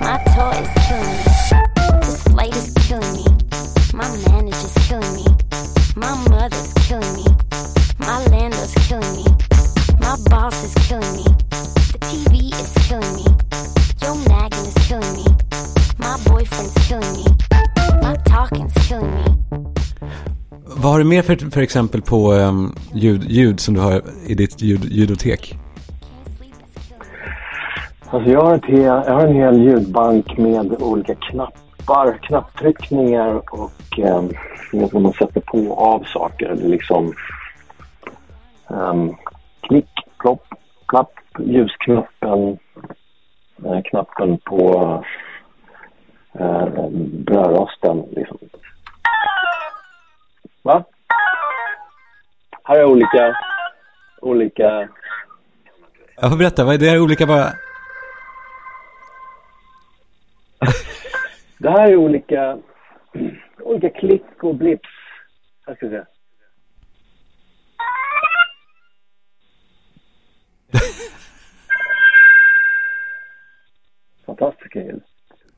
[0.00, 1.27] My tour is killing me.
[20.98, 24.62] Har du mer för, för exempel på um, ljud, ljud som du har i ditt
[24.62, 25.54] ljud, ljudotek?
[28.10, 33.98] Alltså jag har, ett hel, jag har en hel ljudbank med olika knappar, knapptryckningar och
[33.98, 34.30] ehm,
[34.72, 36.54] um, när man sätter på och av saker.
[36.54, 37.14] Det är liksom
[38.68, 39.16] um,
[39.60, 40.46] klick, plopp,
[40.86, 42.58] klapp, ljusknappen,
[43.64, 45.04] eh, knappen på
[46.38, 46.66] eh,
[47.24, 48.04] brödrosten.
[48.10, 48.38] Liksom.
[50.68, 50.84] Va?
[52.64, 53.36] Här är olika,
[54.22, 54.88] olika
[56.16, 57.48] Jag får berätta, vad är det här olika bara?
[61.58, 62.58] Det här är olika,
[63.60, 64.88] olika klick och blips.
[65.66, 66.04] Här ska vi se.
[74.26, 75.02] Fantastiska ljud.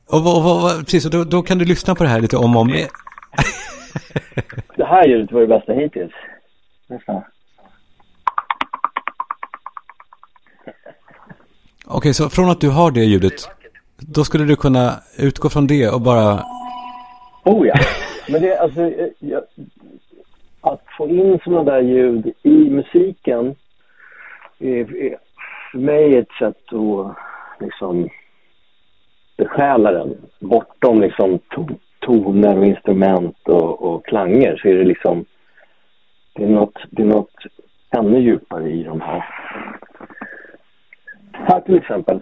[0.07, 2.55] Och, vad- vad- precis, och då, då kan du lyssna på det här lite om
[2.55, 2.69] och om
[4.91, 6.13] här ljudet var det bästa hittills.
[6.87, 7.23] Lyssna.
[11.87, 13.49] Okej, så från att du har det ljudet,
[13.97, 16.43] då skulle du kunna utgå från det och bara...
[17.45, 17.75] Oh ja.
[18.29, 19.43] Men det, alltså, eh, jag,
[20.61, 23.55] att få in sådana där ljud i musiken
[24.59, 25.17] är, är
[25.71, 27.15] för mig ett sätt att
[27.59, 28.09] liksom
[29.37, 30.17] besjäla den.
[30.39, 31.39] Bortom liksom
[32.01, 35.25] toner och instrument och, och klanger så är det liksom
[36.33, 37.35] det är, något, det är något
[37.89, 39.25] ännu djupare i de här.
[41.31, 42.19] Här till exempel,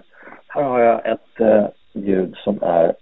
[0.47, 2.93] här har jag ett eh, ljud som är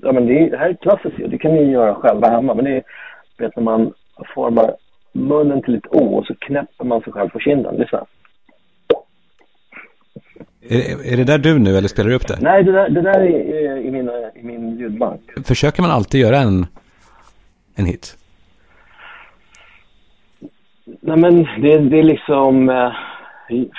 [0.00, 1.30] ja, men det, är, det här är klassiskt ljud.
[1.30, 2.54] Det kan ni göra själva hemma.
[2.54, 2.82] Men det är
[3.38, 3.92] vet, när man
[4.34, 4.76] formar
[5.12, 7.76] munnen till ett O och så knäpper man sig själv på kinden.
[7.76, 8.06] Lyssna.
[10.70, 12.38] Är, är det där du nu eller spelar du upp det?
[12.40, 15.20] Nej, det där, det där är, i, min, i min ljudbank.
[15.44, 16.66] Försöker man alltid göra en,
[17.76, 18.16] en hit?
[21.00, 22.68] Nej, men det, det är liksom...
[22.68, 22.92] Eh,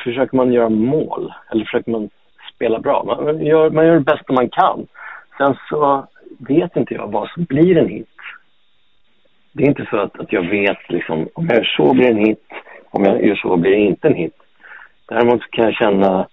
[0.03, 2.09] försöker man göra mål eller försöker man
[2.55, 3.03] spela bra?
[3.25, 4.87] Man gör, man gör det bästa man kan.
[5.37, 8.07] Sen så vet inte jag vad som blir en hit.
[9.51, 12.11] Det är inte så att, att jag vet liksom, om jag gör så blir det
[12.11, 12.47] en hit,
[12.89, 14.35] om jag gör så blir det inte en hit.
[15.05, 16.27] Däremot kan jag känna,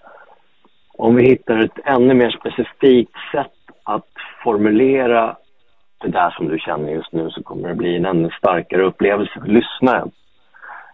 [0.98, 3.52] om vi hittar ett ännu mer specifikt sätt
[3.84, 4.08] att
[4.42, 5.36] formulera
[6.02, 9.40] det där som du känner just nu så kommer det bli en ännu starkare upplevelse
[9.40, 10.10] för lyssnaren.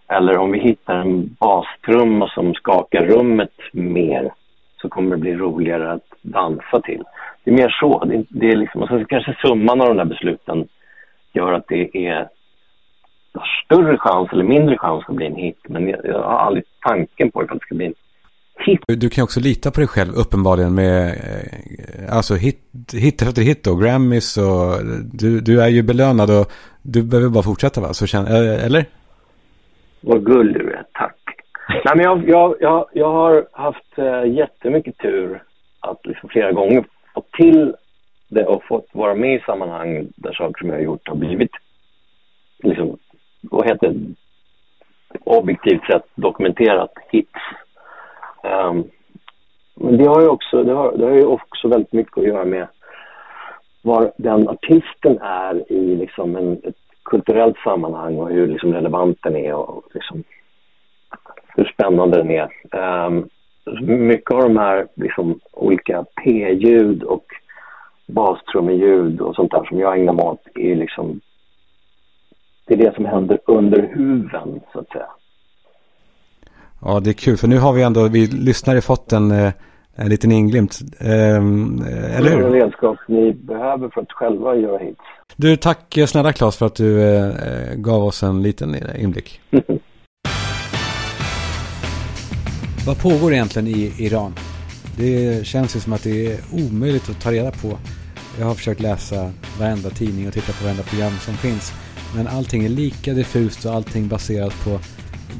[0.09, 4.33] Eller om vi hittar en bastrumma som skakar rummet mer
[4.81, 7.03] så kommer det bli roligare att dansa till.
[7.45, 8.05] Det är mer så.
[8.05, 10.69] Det är, det är liksom, och sen kanske summan av de där besluten
[11.33, 12.29] gör att det är
[13.35, 15.59] har större chans eller mindre chans att bli en hit.
[15.69, 17.95] Men jag, jag har aldrig tanken på ifall det ska bli en.
[18.87, 22.61] Du kan också lita på dig själv uppenbarligen med eh, alltså hit,
[22.95, 27.43] hit efter hit och Grammys och du, du är ju belönad och du behöver bara
[27.43, 27.93] fortsätta va?
[27.93, 28.85] Så känn, eh, eller?
[30.01, 31.17] Vad gullig du är, tack.
[31.69, 35.43] Nej, men jag, jag, jag, jag har haft äh, jättemycket tur
[35.81, 37.75] att liksom flera gånger få till
[38.29, 41.51] det och fått vara med i sammanhang där saker som jag har gjort har blivit
[42.63, 42.99] liksom,
[43.41, 44.15] vad heter det,
[45.25, 47.41] objektivt sett dokumenterat hits.
[48.43, 48.85] Um,
[49.75, 52.45] men det har ju också, det har, det har ju också väldigt mycket att göra
[52.45, 52.67] med
[53.83, 59.37] var den artisten är i liksom en, ett kulturellt sammanhang och hur liksom relevant den
[59.37, 60.25] är och liksom
[61.57, 62.49] hur spännande den är.
[63.07, 63.29] Um,
[63.83, 67.27] mycket av de här liksom, olika P-ljud och
[68.07, 71.21] bastrummeljud och sånt där som jag ägnar mig åt är liksom
[72.65, 75.09] det är det som händer under huven så att säga.
[76.85, 79.53] Ja, det är kul för nu har vi ändå, vi lyssnare fått en, eh,
[79.95, 80.81] en liten inglimt.
[81.01, 81.85] Um,
[82.17, 82.39] eller hur?
[82.39, 85.01] Det är en redskap ni behöver för att själva göra hits.
[85.37, 87.33] Du, tack snälla Claes för att du eh,
[87.75, 89.41] gav oss en liten inblick.
[92.87, 94.35] Vad pågår egentligen i Iran?
[94.99, 97.79] Det känns ju som att det är omöjligt att ta reda på.
[98.39, 101.73] Jag har försökt läsa varenda tidning och titta på varenda program som finns.
[102.17, 104.79] Men allting är lika diffust och allting baserat på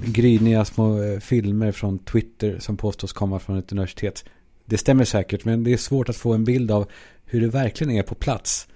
[0.01, 4.25] gryniga små eh, filmer från Twitter som påstås komma från ett universitet.
[4.65, 6.87] Det stämmer säkert men det är svårt att få en bild av
[7.25, 8.69] hur det verkligen är på plats.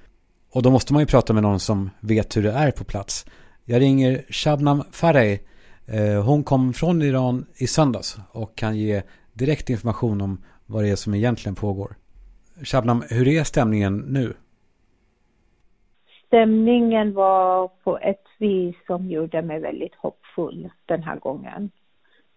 [0.52, 3.26] Och då måste man ju prata med någon som vet hur det är på plats.
[3.64, 5.38] Jag ringer Shabnam Farey.
[5.86, 9.02] Eh, hon kom från Iran i söndags och kan ge
[9.32, 11.94] direkt information om vad det är som egentligen pågår.
[12.62, 14.34] Shabnam, hur är stämningen nu?
[16.26, 20.25] Stämningen var på ett vis som gjorde mig väldigt hoppfull
[20.86, 21.70] den här gången.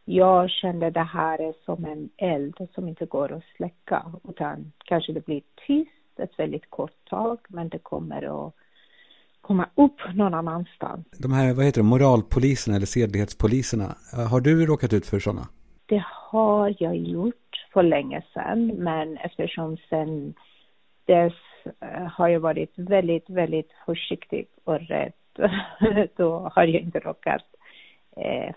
[0.05, 5.13] Jag kände det här är som en eld som inte går att släcka utan kanske
[5.13, 8.53] det blir tyst ett väldigt kort tag men det kommer att
[9.41, 11.05] komma upp någon annanstans.
[11.11, 13.95] De här, vad heter det, moralpoliserna eller sedlighetspoliserna,
[14.31, 15.47] har du råkat ut för sådana?
[15.85, 20.33] Det har jag gjort för länge sedan men eftersom sen
[21.05, 21.33] dess
[21.81, 25.13] eh, har jag varit väldigt, väldigt försiktig och rädd
[26.15, 27.58] då har jag inte råkat eh,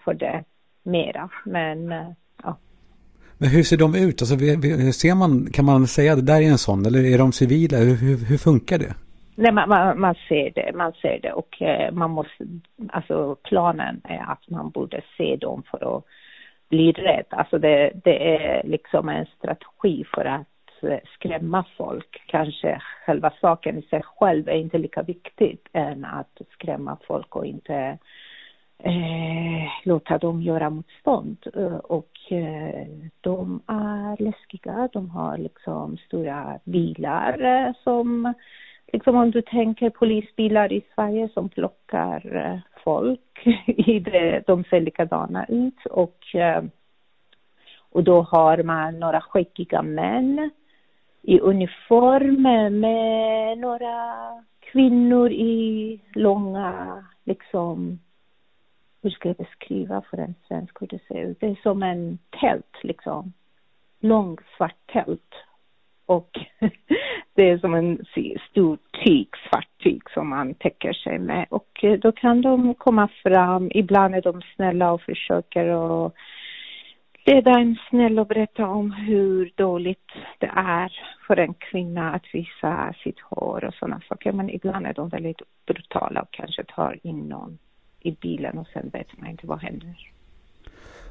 [0.05, 0.45] för det
[0.83, 1.29] mera.
[1.45, 2.09] Men eh,
[2.43, 2.57] ja.
[3.39, 4.23] Men hur ser de ut?
[4.23, 6.87] Alltså, hur ser man, kan man säga att det där är en sån?
[6.87, 7.77] Eller är de civila?
[7.79, 8.95] Hur, hur, hur funkar det?
[9.35, 12.45] Nej, man, man, man, ser det, man ser det och eh, man måste,
[12.89, 16.05] alltså planen är att man borde se dem för att
[16.69, 17.27] bli rädd.
[17.31, 22.23] Alltså det, det är liksom en strategi för att eh, skrämma folk.
[22.27, 27.47] Kanske själva saken i sig själv är inte lika viktigt än att skrämma folk och
[27.47, 27.99] inte
[28.83, 31.37] eh, låta dem göra motstånd.
[31.57, 32.87] Eh, och eh,
[33.21, 38.35] de är läskiga, de har liksom stora bilar eh, som,
[38.93, 44.81] liksom om du tänker polisbilar i Sverige som plockar eh, folk i det, de ser
[44.81, 46.65] likadana ut och, eh,
[47.91, 50.51] och då har man några skäggiga män
[51.23, 52.43] i uniform
[52.81, 54.15] med några
[54.61, 57.99] kvinnor i långa liksom
[59.03, 61.41] hur ska jag beskriva för en svensk hur det ser ut?
[61.41, 63.33] Det är som en tält liksom.
[64.01, 65.35] Lång svart tält.
[66.07, 66.39] Och
[67.35, 68.05] det är som en
[68.51, 71.47] stor tyg, svart tyg som man täcker sig med.
[71.51, 73.71] Och eh, då kan de komma fram.
[73.75, 76.15] Ibland är de snälla och försöker att
[77.25, 80.93] leda en snäll och berätta om hur dåligt det är
[81.27, 84.33] för en kvinna att visa sitt hår och sådana saker.
[84.33, 87.59] Men ibland är de väldigt brutala och kanske tar in någon
[88.05, 90.13] i bilen och sen vet man inte vad händer.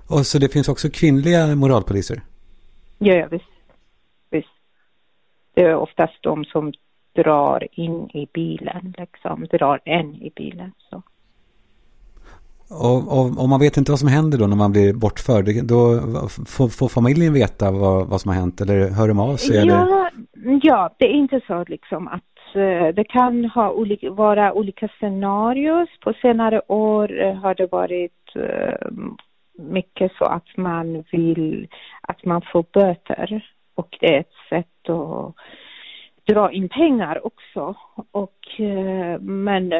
[0.07, 2.21] Och så det finns också kvinnliga moralpoliser?
[2.97, 3.45] Ja, ja visst.
[4.29, 4.47] visst.
[5.53, 6.73] Det är oftast de som
[7.15, 10.71] drar in i bilen, liksom, drar en i bilen.
[10.89, 11.01] Så.
[12.69, 15.63] Och, och, och, man vet inte vad som händer då när man blir bortförd.
[15.63, 15.99] Då
[16.47, 19.55] får, får familjen veta vad, vad som har hänt eller hör de av sig?
[19.55, 20.11] Ja, eller?
[20.61, 25.89] ja, det är inte så liksom att Eh, det kan ha olika, vara olika scenarios.
[25.99, 28.87] På senare år eh, har det varit eh,
[29.57, 31.67] mycket så att man vill
[32.01, 35.35] att man får böter och det är ett sätt att
[36.25, 37.75] dra in pengar också.
[38.11, 38.37] Och,
[39.19, 39.73] men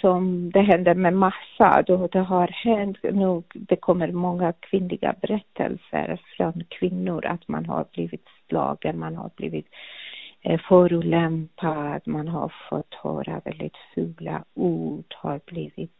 [0.00, 6.20] som det händer med massa, då det har hänt nog, det kommer många kvinnliga berättelser
[6.36, 10.21] från kvinnor att man har blivit slagen, man har blivit Eh,
[10.68, 15.92] förolämpad, man har fått höra väldigt fula ord, har blivit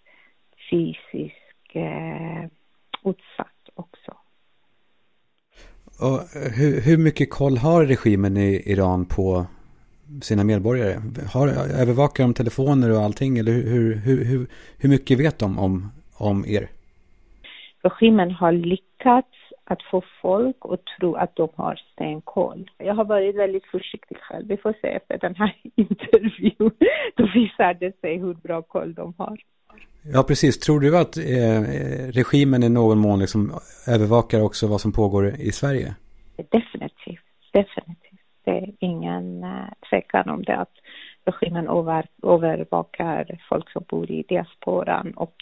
[0.70, 2.45] fysiskt eh,
[3.05, 4.16] utsatt också.
[6.01, 6.20] Och
[6.57, 9.47] hur, hur mycket koll har regimen i Iran på
[10.22, 11.01] sina medborgare?
[11.32, 14.47] Har, övervakar de telefoner och allting eller hur, hur, hur,
[14.78, 16.68] hur mycket vet de om, om er?
[17.82, 19.31] Regimen har lyckats
[19.64, 22.70] att få folk att tro att de har stenkoll.
[22.78, 24.48] Jag har varit väldigt försiktig själv.
[24.48, 26.70] Vi får se efter den här intervjun.
[27.16, 29.38] Då visar det sig hur bra koll de har.
[30.14, 30.58] Ja, precis.
[30.58, 31.60] Tror du att eh,
[32.12, 33.52] regimen i någon mån liksom
[33.88, 35.94] övervakar också vad som pågår i Sverige?
[36.36, 38.20] Definitivt, definitivt.
[38.44, 40.72] Det är ingen uh, tvekan om det att
[41.24, 45.34] regimen över, övervakar folk som bor i diasporan och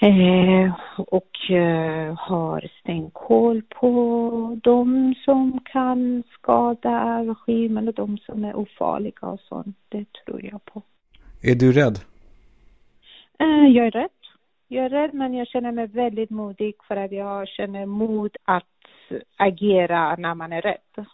[0.00, 8.56] Eh, och eh, har stenkoll på de som kan skada regimen och de som är
[8.56, 9.76] ofarliga och sånt.
[9.88, 10.82] Det tror jag på.
[11.42, 11.98] Är du rädd?
[13.38, 14.10] Eh, jag är rädd.
[14.68, 18.64] Jag är rädd men jag känner mig väldigt modig för att jag känner mod att
[19.36, 21.06] agera när man är rädd.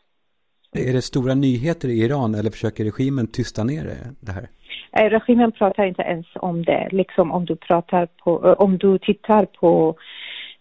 [0.73, 4.49] Är det stora nyheter i Iran eller försöker regimen tysta ner det här?
[4.97, 6.89] Eh, regimen pratar inte ens om det.
[6.93, 9.97] Liksom om du pratar på, eh, om du tittar på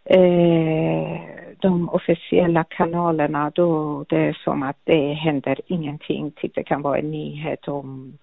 [0.05, 1.21] eh,
[1.59, 6.31] de officiella kanalerna då det är som att det händer ingenting.
[6.31, 8.17] Typ det kan vara en nyhet om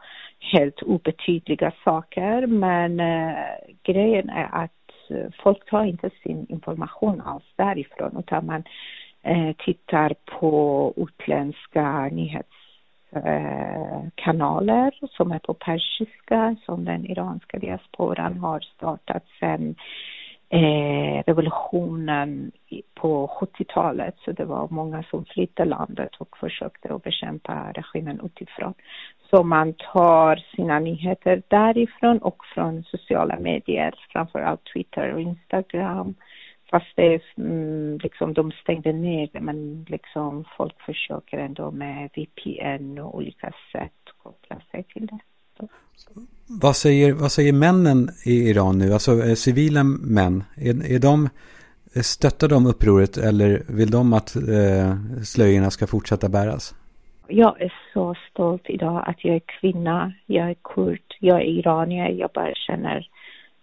[0.52, 3.34] helt obetydliga saker men eh,
[3.82, 8.64] grejen är att eh, folk tar inte sin information alls därifrån utan man
[9.22, 12.59] eh, tittar på utländska nyhets
[13.12, 19.74] Eh, kanaler som är på persiska som den iranska diasporan har startat sedan
[20.48, 22.52] eh, revolutionen
[22.94, 24.14] på 70-talet.
[24.24, 28.74] Så det var många som flydde landet och försökte att bekämpa regimen utifrån.
[29.30, 36.14] Så man tar sina nyheter därifrån och från sociala medier, framförallt Twitter och Instagram.
[36.70, 43.16] Fast det mm, liksom, de stängde ner men liksom folk försöker ändå med VPN och
[43.16, 43.92] olika sätt
[44.22, 45.18] koppla sig till det.
[46.62, 50.44] Vad säger, vad säger männen i Iran nu, alltså eh, civila män?
[50.56, 51.28] Är, är de,
[52.02, 54.94] stöttar de upproret eller vill de att eh,
[55.24, 56.74] slöjorna ska fortsätta bäras?
[57.28, 62.08] Jag är så stolt idag att jag är kvinna, jag är kurd, jag är iranier.
[62.08, 63.08] Jag bara känner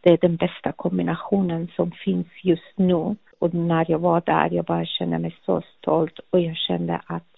[0.01, 3.15] det är den bästa kombinationen som finns just nu.
[3.39, 7.35] Och när jag var där, jag bara kände mig så stolt och jag kände att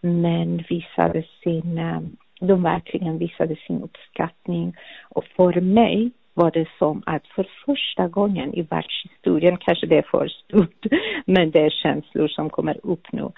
[0.00, 2.00] män visade sin, eh,
[2.40, 4.76] de verkligen visade sin uppskattning.
[5.08, 10.10] Och för mig var det som att för första gången i världshistorien, kanske det är
[10.10, 10.86] för stort,
[11.26, 13.30] men det är känslor som kommer upp nu,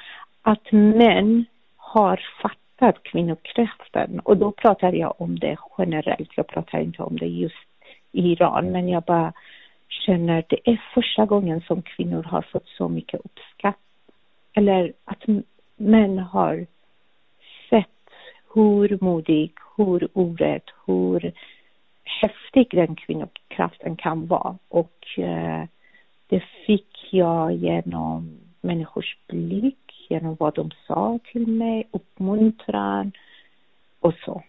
[0.43, 1.45] att män
[1.77, 4.21] har fattat kvinnokraften.
[4.21, 7.72] Och då pratar jag om det generellt, jag pratar inte om det just
[8.13, 9.33] i Iran, men jag bara
[9.89, 13.83] känner att det är första gången som kvinnor har fått så mycket uppskattning.
[14.53, 15.23] Eller att
[15.77, 16.67] män har
[17.71, 18.11] sett
[18.55, 21.33] hur modig, hur orädd, hur
[22.05, 24.59] häftig den kvinnokraften kan vara.
[24.69, 25.65] Och eh,
[26.27, 33.13] det fick jag genom människors blick, genom vad de sa till mig, uppmuntran
[34.01, 34.43] och så.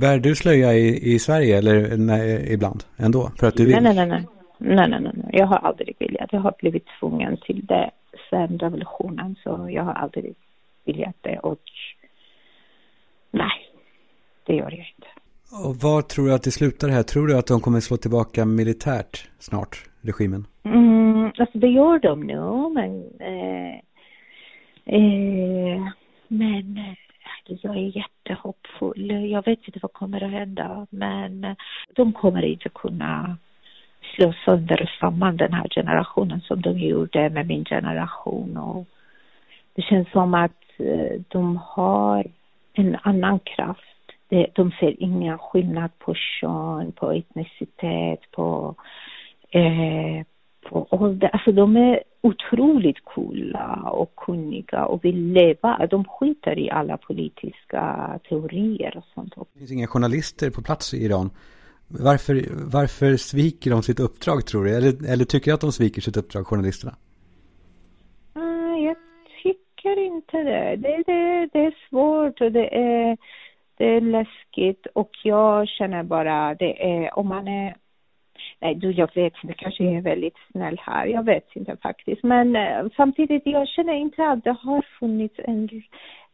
[0.00, 3.30] Bär du slöja i, i Sverige eller nej, ibland ändå?
[3.38, 3.82] För att du vill?
[3.82, 4.26] Nej, nej, nej.
[4.58, 5.12] Nej, nej, nej.
[5.32, 6.32] Jag har aldrig velat.
[6.32, 7.90] Jag har blivit tvungen till det
[8.30, 9.36] sen revolutionen.
[9.42, 10.34] Så jag har aldrig
[10.84, 11.60] velat det och
[13.30, 13.68] nej,
[14.46, 15.08] det gör jag inte.
[15.66, 17.02] Och var tror du att det slutar här?
[17.02, 20.46] Tror du att de kommer slå tillbaka militärt snart, regimen?
[20.62, 23.74] Mm, alltså det gör de nu, men eh,
[24.94, 25.82] eh,
[26.28, 26.78] men
[27.50, 29.30] eh, jag är jättehoppfull.
[29.30, 31.56] Jag vet inte vad kommer att hända, men eh,
[31.94, 33.36] de kommer inte kunna
[34.14, 38.56] slå sönder och samman den här generationen som de gjorde med min generation.
[38.56, 38.86] Och
[39.74, 42.26] det känns som att eh, de har
[42.72, 43.80] en annan kraft.
[44.52, 48.74] De ser ingen skillnad på kön, på etnicitet, på,
[49.50, 50.26] eh,
[50.64, 51.28] på ålder.
[51.32, 55.86] Alltså de är otroligt coola och kunniga och vill leva.
[55.90, 57.82] De skiter i alla politiska
[58.28, 59.34] teorier och sånt.
[59.52, 61.30] Det finns inga journalister på plats i Iran.
[61.88, 62.42] Varför,
[62.72, 64.76] varför sviker de sitt uppdrag tror du?
[64.76, 66.94] Eller, eller tycker du att de sviker sitt uppdrag, journalisterna?
[68.34, 68.96] Mm, jag
[69.42, 70.76] tycker inte det.
[70.76, 71.48] Det, det.
[71.52, 73.16] det är svårt och det är,
[73.76, 77.76] det är läskigt och jag känner bara det är om man är
[78.60, 81.06] Nej, du, jag vet inte, kanske jag är väldigt snäll här.
[81.06, 82.22] Jag vet inte faktiskt.
[82.22, 85.68] Men eh, samtidigt, jag känner inte att det har funnits en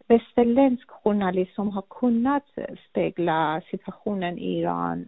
[0.08, 2.44] västerländsk journalist som har kunnat
[2.90, 5.06] spegla situationen i Iran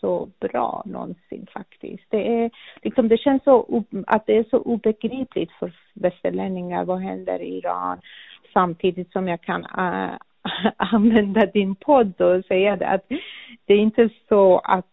[0.00, 2.04] så bra någonsin faktiskt.
[2.08, 2.50] Det, är,
[2.82, 8.00] liksom, det känns så att det är så obegripligt för västerlänningar vad händer i Iran
[8.52, 10.10] samtidigt som jag kan äh,
[10.76, 13.06] använda din podd och säga det att
[13.66, 14.86] det är inte så att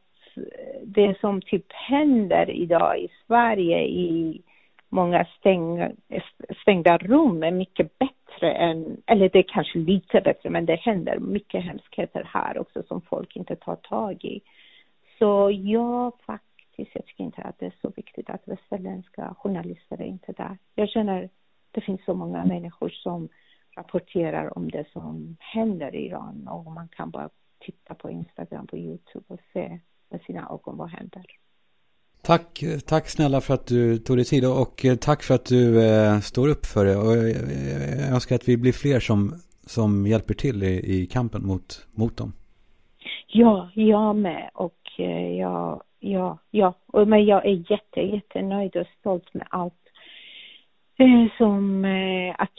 [0.83, 4.41] det som typ händer idag i Sverige i
[4.89, 5.95] många stäng,
[6.61, 11.19] stängda rum är mycket bättre än, eller det är kanske lite bättre, men det händer
[11.19, 14.41] mycket hemskheter här också som folk inte tar tag i.
[15.19, 20.05] Så jag faktiskt, jag tycker inte att det är så viktigt att västerländska journalister är
[20.05, 20.57] inte där.
[20.75, 21.29] Jag känner,
[21.71, 23.29] det finns så många människor som
[23.75, 27.29] rapporterar om det som händer i Iran och man kan bara
[27.59, 29.79] titta på Instagram, på Youtube och se
[30.09, 31.25] med sina ögon vad händer.
[32.21, 35.85] Tack, tack snälla för att du tog dig tid och eh, tack för att du
[35.85, 36.95] eh, står upp för det.
[36.95, 37.29] Och jag,
[37.99, 39.33] jag önskar att vi blir fler som,
[39.65, 42.33] som hjälper till i, i kampen mot, mot dem.
[43.27, 48.87] Ja, jag med och eh, jag, ja, ja, och, men jag är jätte, jättenöjd och
[48.99, 49.84] stolt med allt eh,
[51.37, 52.53] som eh, att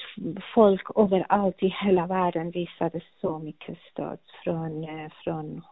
[0.54, 5.62] folk överallt i hela världen visade så mycket stöd från, eh, från,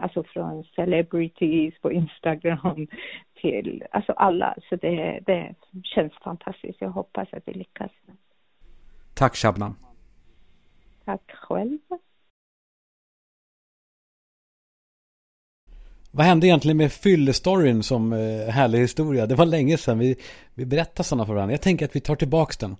[0.00, 2.86] alltså från celebrities på Instagram
[3.40, 4.54] till alltså alla.
[4.68, 5.54] Så det, det
[5.84, 6.80] känns fantastiskt.
[6.80, 7.90] Jag hoppas att det lyckas.
[9.14, 9.74] Tack Shabnam.
[11.04, 11.78] Tack själv.
[16.16, 19.26] Vad hände egentligen med fyllestoryn som eh, härlig historia?
[19.26, 20.16] Det var länge sedan vi,
[20.54, 21.52] vi berättade sådana för varandra.
[21.52, 22.76] Jag tänker att vi tar tillbaks den.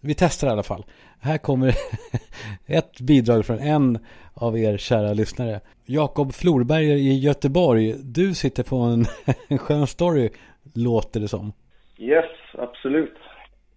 [0.00, 0.84] Vi testar i alla fall.
[1.20, 1.74] Här kommer
[2.66, 3.98] ett bidrag från en
[4.34, 5.60] av er kära lyssnare.
[5.84, 7.94] Jakob Florberger i Göteborg.
[7.98, 9.04] Du sitter på en,
[9.48, 10.30] en skön story,
[10.74, 11.52] låter det som.
[11.98, 13.14] Yes, absolut.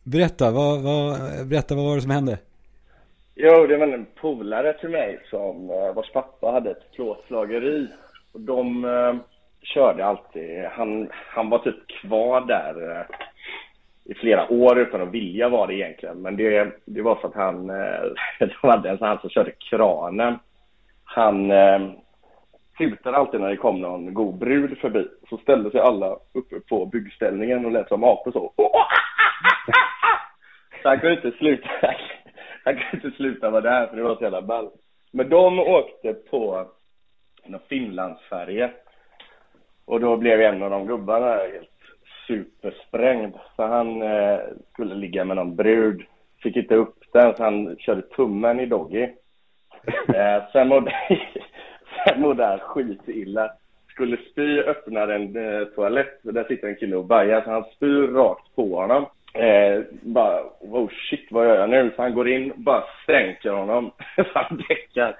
[0.03, 2.37] Berätta, vad, vad, berätta, vad var det som hände?
[3.35, 7.87] Jo, det var en polare till mig som, eh, vars pappa hade ett plåtslageri
[8.37, 9.15] och de eh,
[9.61, 13.05] körde alltid, han, han var typ kvar där eh,
[14.05, 16.21] i flera år utan att vilja vara det egentligen.
[16.21, 18.03] Men det, det var för att han, eh,
[18.39, 20.39] det var dels han som körde kranen.
[21.03, 21.79] Han eh,
[22.77, 25.07] tutade alltid när det kom någon god brud förbi.
[25.29, 28.53] Så ställde sig alla uppe på byggställningen och lät som apor så.
[30.81, 31.69] Så han kunde inte sluta,
[32.63, 34.69] han kunde inte sluta vara där för det var så jävla ball.
[35.11, 36.67] Men de åkte på
[37.49, 38.69] någon Finlandsfärja.
[39.85, 41.69] Och då blev en av de gubbarna helt
[42.27, 43.35] supersprängd.
[43.55, 44.39] Så han eh,
[44.73, 46.03] skulle ligga med någon brud.
[46.43, 49.07] Fick inte upp den så han körde tummen i Doggy.
[50.15, 50.93] Eh, sen mådde,
[52.05, 53.51] sen mådde han skitilla.
[53.89, 56.19] Skulle spy, öppnar en eh, toalett.
[56.21, 57.41] Där sitter en kille och bajar.
[57.41, 59.05] Så han spyr rakt på honom.
[59.33, 61.91] Eh, bara, oh shit vad gör jag nu?
[61.95, 63.91] Så han går in och bara stänker honom.
[64.15, 65.15] så han däckar.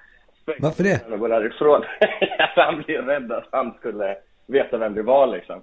[0.60, 1.02] Varför det?
[1.10, 1.84] Han går därifrån.
[2.56, 4.18] han blir rädd att han skulle
[4.48, 5.62] veta vem det var liksom.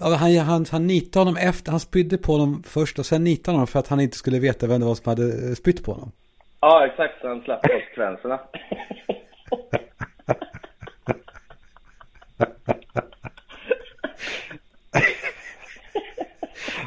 [0.00, 3.54] Ja, han, han, han nitade honom efter, han spydde på honom först och sen nitade
[3.54, 5.92] honom för att han inte skulle veta vem det var som hade eh, spytt på
[5.92, 6.12] honom.
[6.60, 8.40] Ja, exakt, så han slapp konsekvenserna.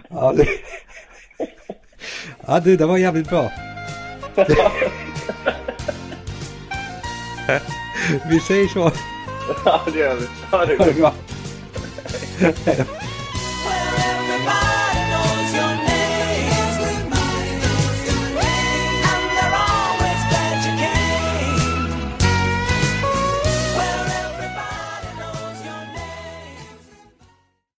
[0.10, 0.48] ja, det...
[2.48, 3.52] ja, det, det var jävligt bra.
[8.30, 8.92] vi säger så.
[9.66, 10.28] Ja, det gör vi.
[10.52, 11.14] Ha det gott.